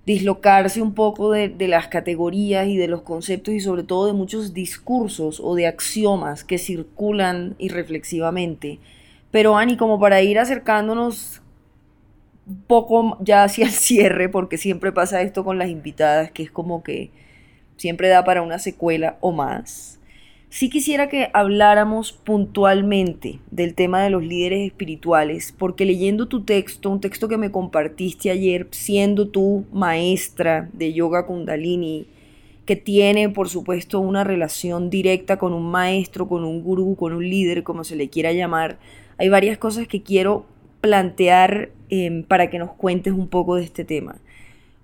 [0.06, 4.12] dislocarse un poco de, de, las categorías y de los conceptos y sobre todo de
[4.12, 8.78] muchos discursos o de axiomas que circulan irreflexivamente.
[9.32, 11.42] Pero Ani, como para ir acercándonos
[12.66, 16.82] poco ya hacia el cierre, porque siempre pasa esto con las invitadas, que es como
[16.82, 17.10] que
[17.76, 19.98] siempre da para una secuela o más.
[20.50, 26.88] Sí quisiera que habláramos puntualmente del tema de los líderes espirituales, porque leyendo tu texto,
[26.88, 32.06] un texto que me compartiste ayer, siendo tú maestra de yoga kundalini,
[32.64, 37.28] que tiene por supuesto una relación directa con un maestro, con un gurú, con un
[37.28, 38.78] líder, como se le quiera llamar,
[39.18, 40.46] hay varias cosas que quiero
[40.80, 44.16] plantear eh, para que nos cuentes un poco de este tema.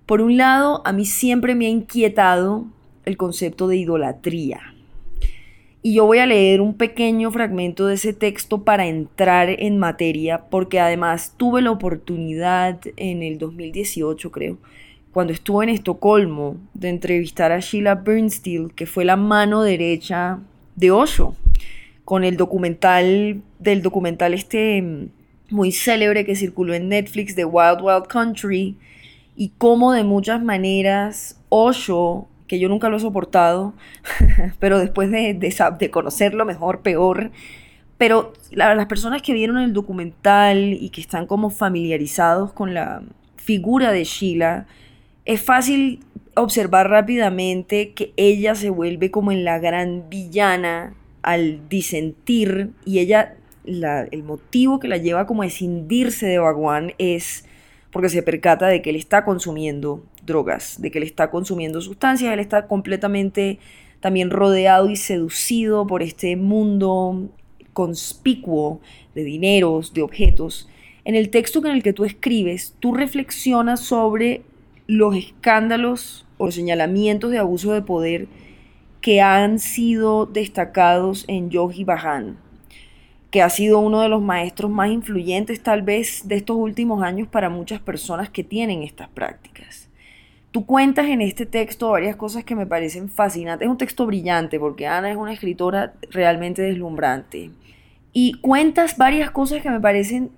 [0.05, 2.65] Por un lado, a mí siempre me ha inquietado
[3.05, 4.59] el concepto de idolatría.
[5.81, 10.45] Y yo voy a leer un pequeño fragmento de ese texto para entrar en materia,
[10.49, 14.57] porque además tuve la oportunidad en el 2018, creo,
[15.11, 20.39] cuando estuve en Estocolmo, de entrevistar a Sheila Bernstein, que fue la mano derecha
[20.75, 21.35] de Osho,
[22.03, 25.09] con el documental del documental este
[25.49, 28.77] muy célebre que circuló en Netflix de Wild Wild Country
[29.35, 33.73] y cómo de muchas maneras Osho, que yo nunca lo he soportado,
[34.59, 37.31] pero después de, de, conocerlo mejor, peor,
[37.97, 43.03] pero las personas que vieron el documental y que están como familiarizados con la
[43.37, 44.65] figura de Sheila,
[45.23, 45.99] es fácil
[46.35, 53.35] observar rápidamente que ella se vuelve como en la gran villana al disentir y ella
[53.65, 57.45] el motivo que la lleva como a escindirse de Bhagwan es
[57.91, 62.33] porque se percata de que él está consumiendo drogas, de que él está consumiendo sustancias,
[62.33, 63.59] él está completamente
[64.01, 67.29] también rodeado y seducido por este mundo
[67.73, 68.81] conspicuo
[69.13, 70.69] de dineros, de objetos.
[71.05, 74.41] En el texto en el que tú escribes, tú reflexionas sobre
[74.87, 78.27] los escándalos o señalamientos de abuso de poder
[79.01, 82.37] que han sido destacados en Yogi Bhajan,
[83.35, 87.27] que ha sido uno de los maestros más influyentes tal vez de estos últimos años
[87.27, 89.89] para muchas personas que tienen estas prácticas.
[90.51, 93.65] Tú cuentas en este texto varias cosas que me parecen fascinantes.
[93.65, 97.51] Es un texto brillante porque Ana es una escritora realmente deslumbrante.
[98.13, 100.31] Y cuentas varias cosas que me parecen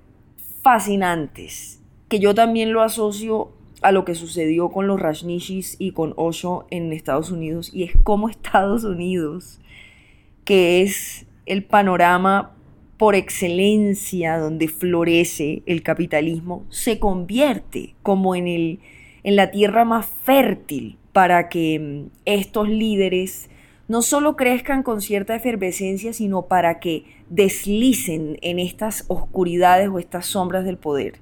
[0.64, 1.80] fascinantes,
[2.10, 3.52] que yo también lo asocio
[3.84, 7.72] a lo que sucedió con los Rajnishis y con Osho en Estados Unidos.
[7.72, 9.60] Y es como Estados Unidos,
[10.46, 12.57] que es el panorama
[12.98, 18.80] por excelencia donde florece el capitalismo, se convierte como en, el,
[19.24, 23.50] en la tierra más fértil para que mm, estos líderes
[23.88, 30.26] no solo crezcan con cierta efervescencia, sino para que deslicen en estas oscuridades o estas
[30.26, 31.16] sombras del poder.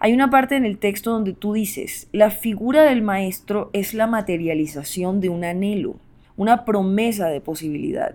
[0.00, 4.06] Hay una parte en el texto donde tú dices, la figura del maestro es la
[4.06, 5.96] materialización de un anhelo,
[6.36, 8.14] una promesa de posibilidad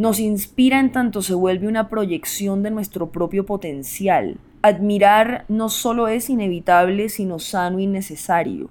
[0.00, 4.38] nos inspira en tanto se vuelve una proyección de nuestro propio potencial.
[4.62, 8.70] Admirar no solo es inevitable, sino sano y necesario.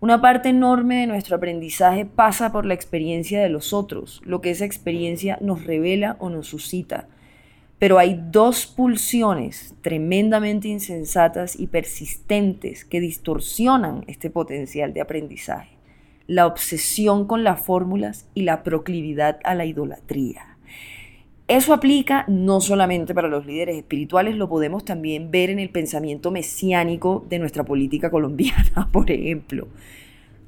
[0.00, 4.50] Una parte enorme de nuestro aprendizaje pasa por la experiencia de los otros, lo que
[4.50, 7.06] esa experiencia nos revela o nos suscita.
[7.78, 15.77] Pero hay dos pulsiones tremendamente insensatas y persistentes que distorsionan este potencial de aprendizaje
[16.28, 20.58] la obsesión con las fórmulas y la proclividad a la idolatría.
[21.48, 26.30] Eso aplica no solamente para los líderes espirituales, lo podemos también ver en el pensamiento
[26.30, 29.66] mesiánico de nuestra política colombiana, por ejemplo.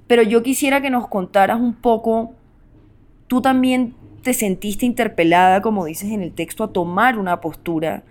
[0.07, 2.35] Pero yo quisiera que nos contaras un poco,
[3.27, 8.05] tú también te sentiste interpelada, como dices en el texto, a tomar una postura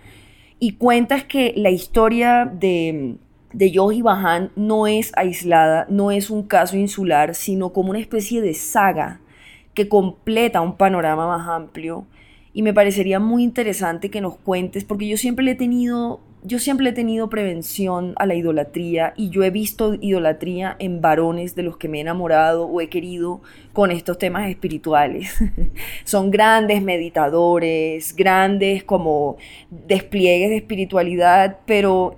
[0.57, 3.17] y cuentas que la historia de,
[3.53, 8.41] de Yogi Bajan no es aislada, no es un caso insular, sino como una especie
[8.41, 9.21] de saga
[9.73, 12.05] que completa un panorama más amplio.
[12.53, 16.59] Y me parecería muy interesante que nos cuentes, porque yo siempre le he tenido, yo
[16.59, 21.63] siempre he tenido prevención a la idolatría y yo he visto idolatría en varones de
[21.63, 23.41] los que me he enamorado o he querido
[23.71, 25.37] con estos temas espirituales.
[26.05, 29.37] Son grandes meditadores, grandes como
[29.69, 32.17] despliegues de espiritualidad, pero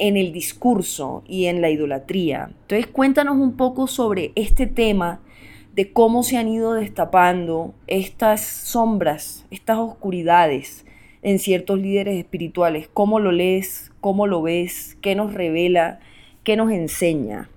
[0.00, 2.50] en el discurso y en la idolatría.
[2.62, 5.20] Entonces cuéntanos un poco sobre este tema
[5.74, 10.86] de cómo se han ido destapando estas sombras, estas oscuridades
[11.22, 12.88] en ciertos líderes espirituales.
[12.92, 13.92] ¿Cómo lo lees?
[14.00, 14.96] ¿Cómo lo ves?
[15.02, 16.00] ¿Qué nos revela?
[16.44, 17.50] ¿Qué nos enseña?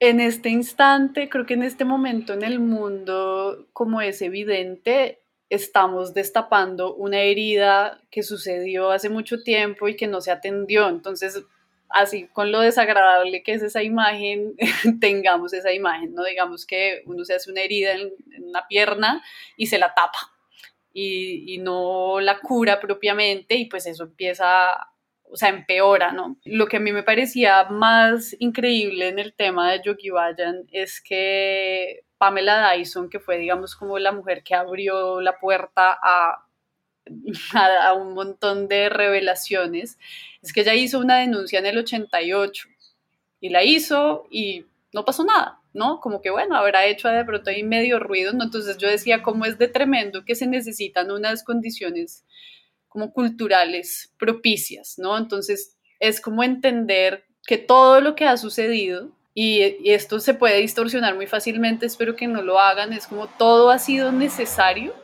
[0.00, 6.14] En este instante, creo que en este momento en el mundo, como es evidente, estamos
[6.14, 10.88] destapando una herida que sucedió hace mucho tiempo y que no se atendió.
[10.88, 11.44] Entonces,
[11.90, 14.54] así con lo desagradable que es esa imagen,
[15.00, 19.22] tengamos esa imagen, no digamos que uno se hace una herida en, una pierna
[19.56, 20.18] y se la tapa
[20.92, 24.88] y, y, no la cura propiamente y pues eso empieza,
[25.24, 26.38] o sea, empeora, ¿no?
[26.44, 31.00] Lo que a mí me parecía más increíble en el tema de Yogi Bayan es
[31.00, 36.48] que Pamela Dyson, que fue digamos como la mujer que abrió la puerta a
[37.54, 39.98] a, un montón de revelaciones,
[40.48, 42.68] es que ella hizo una denuncia en el 88
[43.38, 46.00] y la hizo y no pasó nada, ¿no?
[46.00, 48.44] Como que bueno, habrá hecho de pronto ahí medio ruido, ¿no?
[48.44, 52.24] Entonces yo decía, ¿cómo es de tremendo que se necesitan unas condiciones
[52.88, 55.18] como culturales propicias, ¿no?
[55.18, 60.60] Entonces es como entender que todo lo que ha sucedido, y, y esto se puede
[60.60, 64.94] distorsionar muy fácilmente, espero que no lo hagan, es como todo ha sido necesario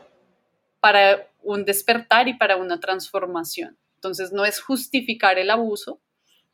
[0.80, 3.76] para un despertar y para una transformación.
[4.05, 5.98] Entonces no es justificar el abuso,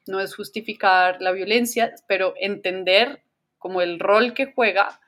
[0.07, 3.25] no es justificar la violencia, pero entender
[3.59, 5.01] como el rol que juega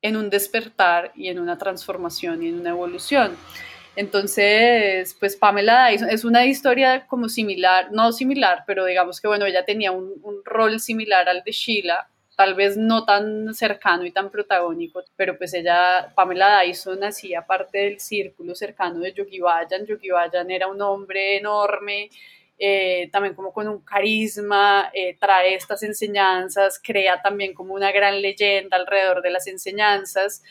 [0.00, 3.36] en un despertar y en una transformación y en una evolución.
[3.94, 9.44] Entonces, pues Pamela Dyson es una historia como similar, no similar, pero digamos que bueno,
[9.44, 14.12] ella tenía un, un rol similar al de Sheila, tal vez no tan cercano y
[14.12, 19.86] tan protagónico, pero pues ella, Pamela Dyson, hacía parte del círculo cercano de Yogi Bayan.
[19.86, 22.10] Yogi Bayan era un hombre enorme,
[22.58, 28.20] eh, también como con un carisma, eh, trae estas enseñanzas, crea también como una gran
[28.20, 30.42] leyenda alrededor de las enseñanzas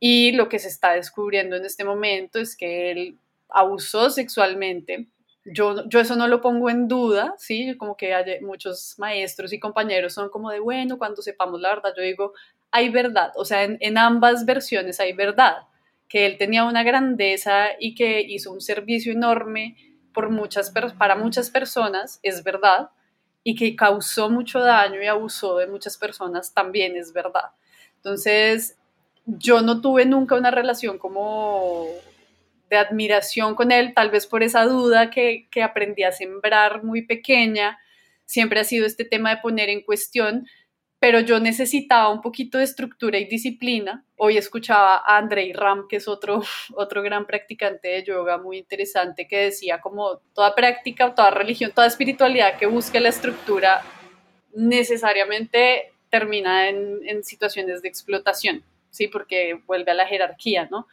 [0.00, 3.18] y lo que se está descubriendo en este momento es que él
[3.48, 5.06] abusó sexualmente
[5.44, 7.76] yo, yo eso no lo pongo en duda, ¿sí?
[7.76, 11.92] Como que hay muchos maestros y compañeros son como de, bueno, cuando sepamos la verdad,
[11.96, 12.32] yo digo,
[12.70, 15.58] hay verdad, o sea, en, en ambas versiones hay verdad,
[16.08, 19.76] que él tenía una grandeza y que hizo un servicio enorme
[20.12, 22.90] por muchas, para muchas personas, es verdad,
[23.42, 27.50] y que causó mucho daño y abusó de muchas personas, también es verdad.
[27.96, 28.78] Entonces,
[29.26, 31.86] yo no tuve nunca una relación como
[32.74, 37.02] de admiración con él, tal vez por esa duda que, que aprendí a sembrar muy
[37.02, 37.78] pequeña.
[38.24, 40.46] Siempre ha sido este tema de poner en cuestión,
[41.04, 44.06] pero yo necesitaba un poquito de estructura y disciplina.
[44.16, 46.42] Hoy escuchaba a Andrei Ram, que es otro,
[46.74, 51.88] otro gran practicante de yoga muy interesante, que decía como toda práctica, toda religión, toda
[51.88, 53.82] espiritualidad que busque la estructura
[54.54, 59.08] necesariamente termina en, en situaciones de explotación, ¿sí?
[59.08, 60.86] Porque vuelve a la jerarquía, ¿no?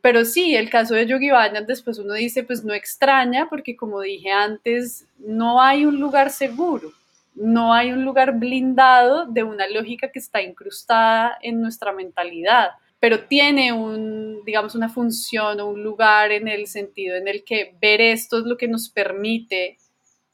[0.00, 4.00] Pero sí, el caso de Yogi Bayan, después uno dice, pues no extraña, porque como
[4.00, 6.92] dije antes, no hay un lugar seguro,
[7.34, 12.70] no hay un lugar blindado de una lógica que está incrustada en nuestra mentalidad,
[13.00, 17.74] pero tiene un, digamos, una función o un lugar en el sentido en el que
[17.80, 19.78] ver esto es lo que nos permite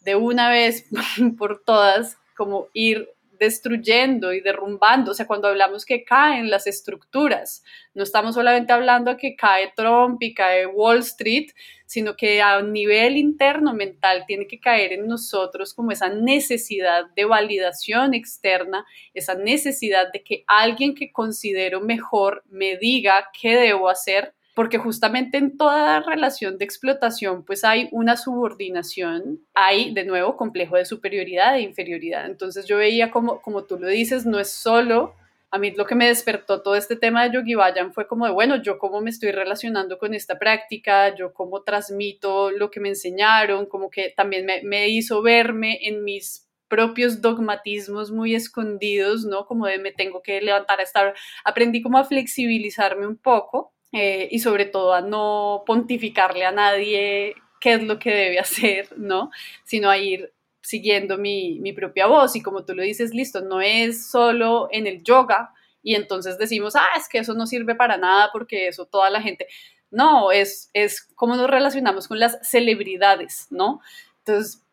[0.00, 0.86] de una vez
[1.38, 3.08] por todas como ir
[3.38, 7.62] destruyendo y derrumbando, o sea, cuando hablamos que caen las estructuras,
[7.94, 11.50] no estamos solamente hablando que cae Trump y cae Wall Street,
[11.86, 17.24] sino que a nivel interno mental tiene que caer en nosotros como esa necesidad de
[17.24, 24.34] validación externa, esa necesidad de que alguien que considero mejor me diga qué debo hacer
[24.54, 30.76] porque justamente en toda relación de explotación pues hay una subordinación, hay de nuevo complejo
[30.76, 32.26] de superioridad e inferioridad.
[32.26, 35.14] Entonces yo veía como, como tú lo dices, no es solo
[35.54, 38.32] a mí lo que me despertó todo este tema de Yogi Bayan fue como de,
[38.32, 42.88] bueno, yo cómo me estoy relacionando con esta práctica, yo cómo transmito lo que me
[42.88, 49.46] enseñaron, como que también me, hizo verme en mis propios dogmatismos muy escondidos, ¿no?
[49.46, 54.26] Como de me tengo que levantar a estar, aprendí como a flexibilizarme un poco eh,
[54.28, 59.30] y sobre todo a no pontificarle a nadie qué es lo que debe hacer, ¿no?
[59.62, 63.60] Sino a ir siguiendo mi, mi, propia voz y como tú lo dices, listo, no
[63.60, 67.96] es solo en el yoga y entonces decimos, ah, es que eso no sirve para
[67.96, 69.46] nada porque eso toda la gente,
[69.92, 73.80] no, es, es cómo nos relacionamos con las celebridades, ¿no?
[74.18, 74.64] Entonces,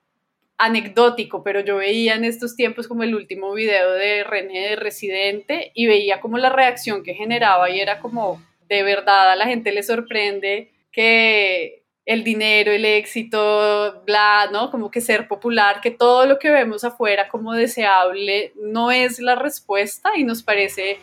[0.57, 5.71] anecdótico, pero yo veía en estos tiempos como el último video de René de Residente
[5.75, 8.41] y veía como la reacción que generaba y era como,
[8.71, 14.71] de verdad, a la gente le sorprende que el dinero, el éxito, bla, ¿no?
[14.71, 19.35] Como que ser popular, que todo lo que vemos afuera como deseable no es la
[19.35, 20.99] respuesta y nos parece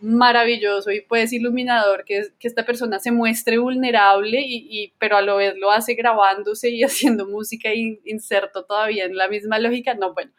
[0.00, 5.36] maravilloso y pues iluminador que, que esta persona se muestre vulnerable y, pero a lo
[5.36, 10.12] vez lo hace grabándose y haciendo música y inserto todavía en la misma lógica, no,
[10.12, 10.30] bueno,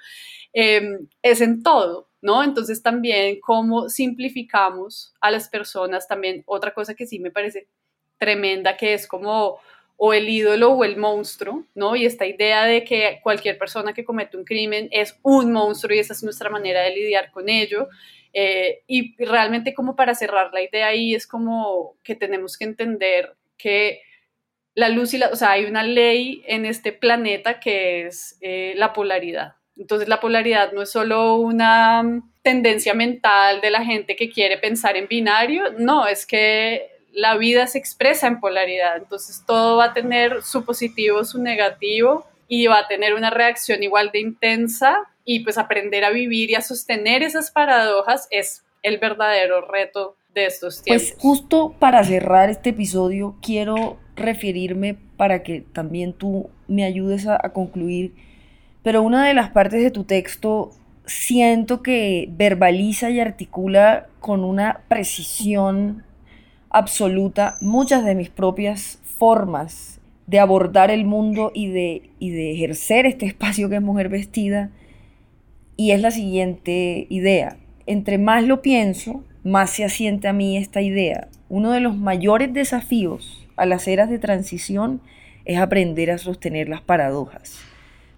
[0.53, 2.43] em, es en todo, ¿no?
[2.43, 7.67] Entonces también cómo simplificamos a las personas, también otra cosa que sí me parece
[8.17, 9.59] tremenda, que es como
[10.01, 11.95] o el ídolo o el monstruo, ¿no?
[11.95, 15.99] Y esta idea de que cualquier persona que comete un crimen es un monstruo y
[15.99, 17.89] esa es nuestra manera de lidiar con ello.
[18.31, 23.35] Eh, y realmente como para cerrar la idea ahí es como que tenemos que entender
[23.57, 24.01] que
[24.73, 28.73] la luz y la, o sea, hay una ley en este planeta que es eh,
[28.77, 29.55] la polaridad.
[29.79, 34.97] Entonces la polaridad no es solo una tendencia mental de la gente que quiere pensar
[34.97, 39.93] en binario, no, es que la vida se expresa en polaridad, entonces todo va a
[39.93, 45.41] tener su positivo, su negativo y va a tener una reacción igual de intensa y
[45.41, 50.75] pues aprender a vivir y a sostener esas paradojas es el verdadero reto de estos
[50.75, 51.11] pues, tiempos.
[51.11, 57.39] Pues justo para cerrar este episodio quiero referirme para que también tú me ayudes a,
[57.41, 58.13] a concluir,
[58.89, 60.71] pero una de las partes de tu texto
[61.05, 66.01] siento que verbaliza y articula con una precisión
[66.71, 73.05] absoluta muchas de mis propias formas de abordar el mundo y de, y de ejercer
[73.05, 74.71] este espacio que es mujer vestida.
[75.77, 77.57] Y es la siguiente idea.
[77.85, 81.27] Entre más lo pienso, más se asiente a mí esta idea.
[81.47, 84.99] Uno de los mayores desafíos a las eras de transición
[85.45, 87.68] es aprender a sostener las paradojas.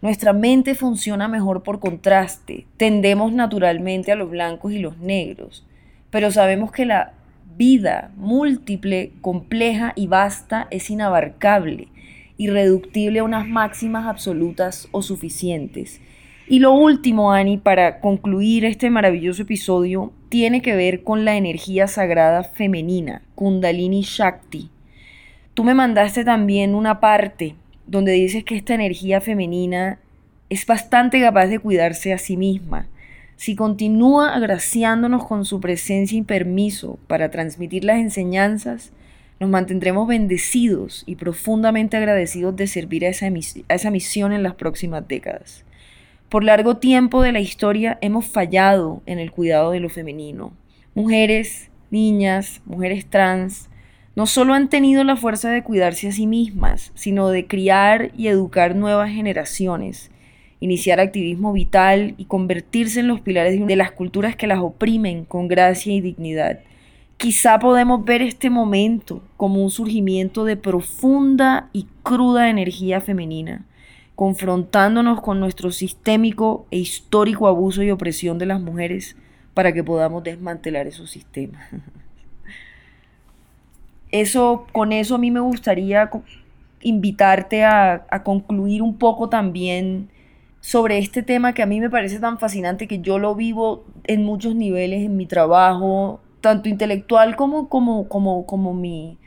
[0.02, 5.64] Nuestra mente funciona mejor por contraste, tendemos naturalmente a los blancos y los negros,
[6.10, 7.14] pero sabemos que la
[7.56, 11.90] vida múltiple, compleja y vasta es inabarcable,
[12.38, 16.02] irreductible a unas máximas absolutas o suficientes.
[16.48, 21.86] Y lo último, Ani, para concluir este maravilloso episodio, tiene que ver con la energía
[21.86, 24.72] sagrada femenina, Kundalini Shakti.
[25.54, 27.56] Tú me mandaste también una parte
[27.92, 30.00] donde dices que esta energía femenina
[30.50, 32.88] es bastante capaz de cuidarse a sí misma
[33.42, 38.92] si continúa agraciándonos con su presencia y permiso para transmitir las enseñanzas,
[39.40, 44.54] nos mantendremos bendecidos y profundamente agradecidos de servir a esa, a esa misión en las
[44.54, 45.66] próximas décadas.
[46.30, 50.54] Por largo tiempo de la historia hemos fallado en el cuidado de lo femenino.
[50.94, 53.71] Mujeres, niñas, mujeres trans,
[54.16, 58.28] no solo han tenido la fuerza de cuidarse a sí mismas, sino de criar y
[58.28, 60.12] educar nuevas generaciones
[60.62, 65.48] iniciar activismo vital y convertirse en los pilares de las culturas que las oprimen con
[65.50, 66.60] gracia y dignidad.
[67.18, 73.66] Quizá podemos ver este momento como un surgimiento de profunda y cruda energía femenina,
[74.16, 79.16] confrontándonos con nuestro sistémico e histórico abuso y opresión de las mujeres
[79.56, 81.68] para que podamos desmantelar esos sistemas.
[84.12, 86.10] Eso, con eso a mí me gustaría
[86.82, 90.10] invitarte a, a concluir un poco también
[90.60, 94.24] sobre este tema que a mí me parece tan fascinante, que yo lo vivo en
[94.24, 99.18] muchos niveles en mi trabajo, tanto intelectual como, como, como, como mi,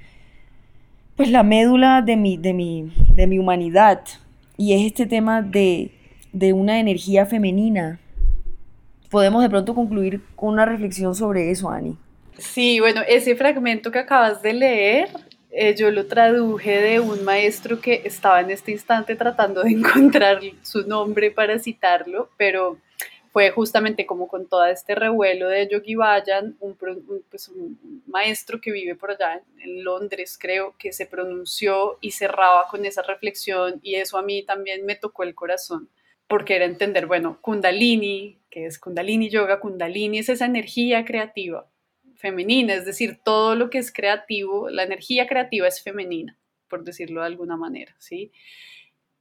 [1.16, 4.02] pues la médula de mi, de mi, de mi humanidad.
[4.56, 5.92] Y es este tema de,
[6.32, 8.00] de una energía femenina.
[9.10, 11.96] Podemos de pronto concluir con una reflexión sobre eso, Ani.
[12.38, 15.08] Sí, bueno, ese fragmento que acabas de leer
[15.56, 20.40] eh, yo lo traduje de un maestro que estaba en este instante tratando de encontrar
[20.62, 22.78] su nombre para citarlo, pero
[23.32, 26.56] fue justamente como con todo este revuelo de Yogi Bayan,
[27.30, 32.66] pues un, maestro que vive por allá en Londres, creo, que se pronunció y cerraba
[32.68, 35.88] con esa reflexión y eso a mí también me tocó el corazón.
[36.26, 41.68] porque era entender, bueno, kundalini, que es kundalini yoga, kundalini es esa energía creativa
[42.24, 46.38] femenina, es decir, todo lo que es creativo, la energía creativa es femenina,
[46.70, 48.32] por decirlo de alguna manera, ¿sí?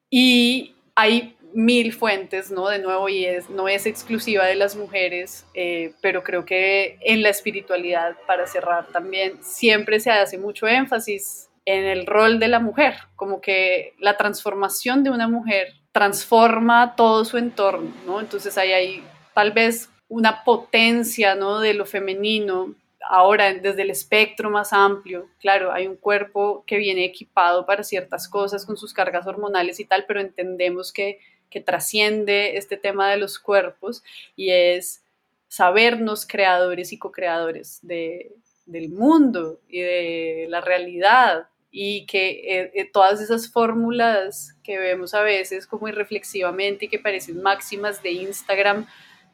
[0.09, 2.69] Y hay mil fuentes, ¿no?
[2.69, 7.21] De nuevo, y es, no es exclusiva de las mujeres, eh, pero creo que en
[7.23, 12.61] la espiritualidad, para cerrar también, siempre se hace mucho énfasis en el rol de la
[12.61, 18.21] mujer, como que la transformación de una mujer transforma todo su entorno, ¿no?
[18.21, 21.59] Entonces ahí hay tal vez una potencia, ¿no?
[21.59, 22.75] De lo femenino,
[23.09, 28.27] ahora desde el espectro más amplio, claro, hay un cuerpo que viene equipado para ciertas
[28.27, 31.19] cosas con sus cargas hormonales y tal, pero entendemos que
[31.53, 34.03] que trasciende este tema de los cuerpos
[34.35, 35.03] y es
[35.47, 38.33] sabernos creadores y co-creadores de,
[38.65, 45.13] del mundo y de la realidad y que eh, eh, todas esas fórmulas que vemos
[45.13, 48.87] a veces como irreflexivamente y que parecen máximas de Instagram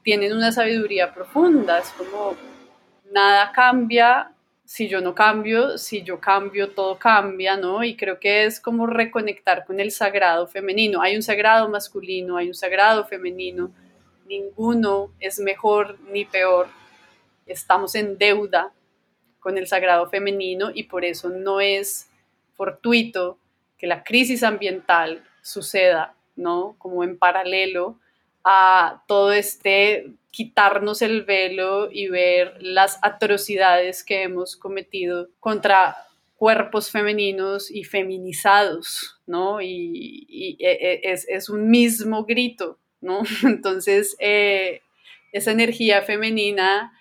[0.03, 2.35] tienen una sabiduría profunda, es como
[3.11, 4.31] nada cambia
[4.69, 7.83] si yo no cambio, si yo cambio, todo cambia, ¿no?
[7.83, 11.01] Y creo que es como reconectar con el sagrado femenino.
[11.01, 13.71] Hay un sagrado masculino, hay un sagrado femenino.
[14.27, 16.67] Ninguno es mejor ni peor.
[17.47, 18.71] Estamos en deuda
[19.39, 22.07] con el sagrado femenino y por eso no es
[22.53, 23.39] fortuito
[23.75, 26.75] que la crisis ambiental suceda, ¿no?
[26.77, 27.97] Como en paralelo
[28.43, 35.97] a todo este quitarnos el velo y ver las atrocidades que hemos cometido contra
[36.35, 39.61] cuerpos femeninos y feminizados, ¿no?
[39.61, 43.23] Y, e, e, es, un mismo grito, ¿no?
[43.43, 44.81] Entonces, eh,
[45.33, 46.93] esa energía femenina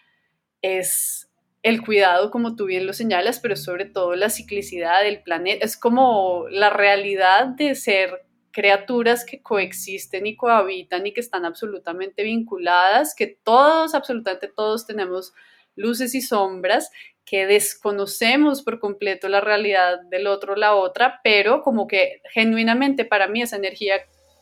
[0.60, 1.30] es
[1.62, 5.64] el cuidado, como tú bien lo señalas, pero sobre todo la ciclicidad del planeta.
[5.64, 8.24] Es como la realidad de ser
[8.58, 15.32] criaturas que coexisten y cohabitan y que están absolutamente vinculadas, que todos, absolutamente todos tenemos
[15.76, 16.90] luces y sombras,
[17.24, 23.28] que desconocemos por completo la realidad del otro, la otra, pero como que genuinamente para
[23.28, 23.94] mí esa energía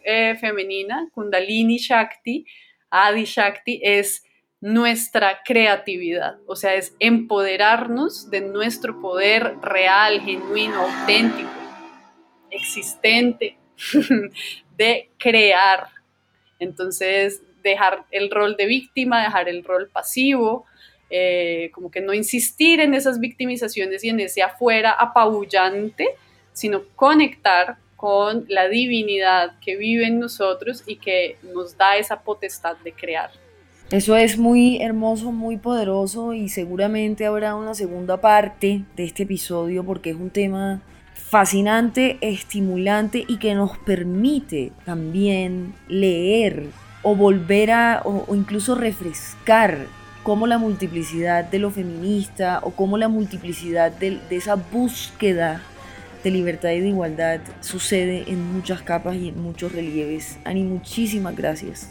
[0.03, 2.47] eh, femenina, Kundalini Shakti,
[2.89, 4.25] Adi Shakti, es
[4.63, 11.51] nuestra creatividad, o sea, es empoderarnos de nuestro poder real, genuino, auténtico,
[12.51, 13.59] existente,
[14.77, 15.89] de crear.
[16.59, 20.65] Entonces, dejar el rol de víctima, dejar el rol pasivo,
[21.11, 26.09] eh, como que no insistir en esas victimizaciones y en ese afuera apabullante,
[26.53, 32.77] sino conectar con la divinidad que vive en nosotros y que nos da esa potestad
[32.79, 33.31] de crear.
[33.91, 39.85] Eso es muy hermoso, muy poderoso y seguramente habrá una segunda parte de este episodio
[39.85, 40.83] porque es un tema
[41.37, 46.69] fascinante, estimulante y que nos permite también leer
[47.03, 49.85] o volver a, o, incluso refrescar
[50.23, 55.61] cómo la multiplicidad de lo feminista o cómo la multiplicidad de, de, esa búsqueda
[56.25, 60.39] de libertad y de igualdad sucede en muchas capas y en muchos relieves.
[60.43, 61.91] Ani, muchísimas gracias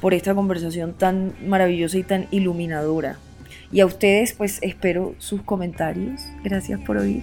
[0.00, 3.18] por esta conversación tan maravillosa y tan iluminadora.
[3.70, 6.22] Y a ustedes pues espero sus comentarios.
[6.42, 7.22] Gracias por oír.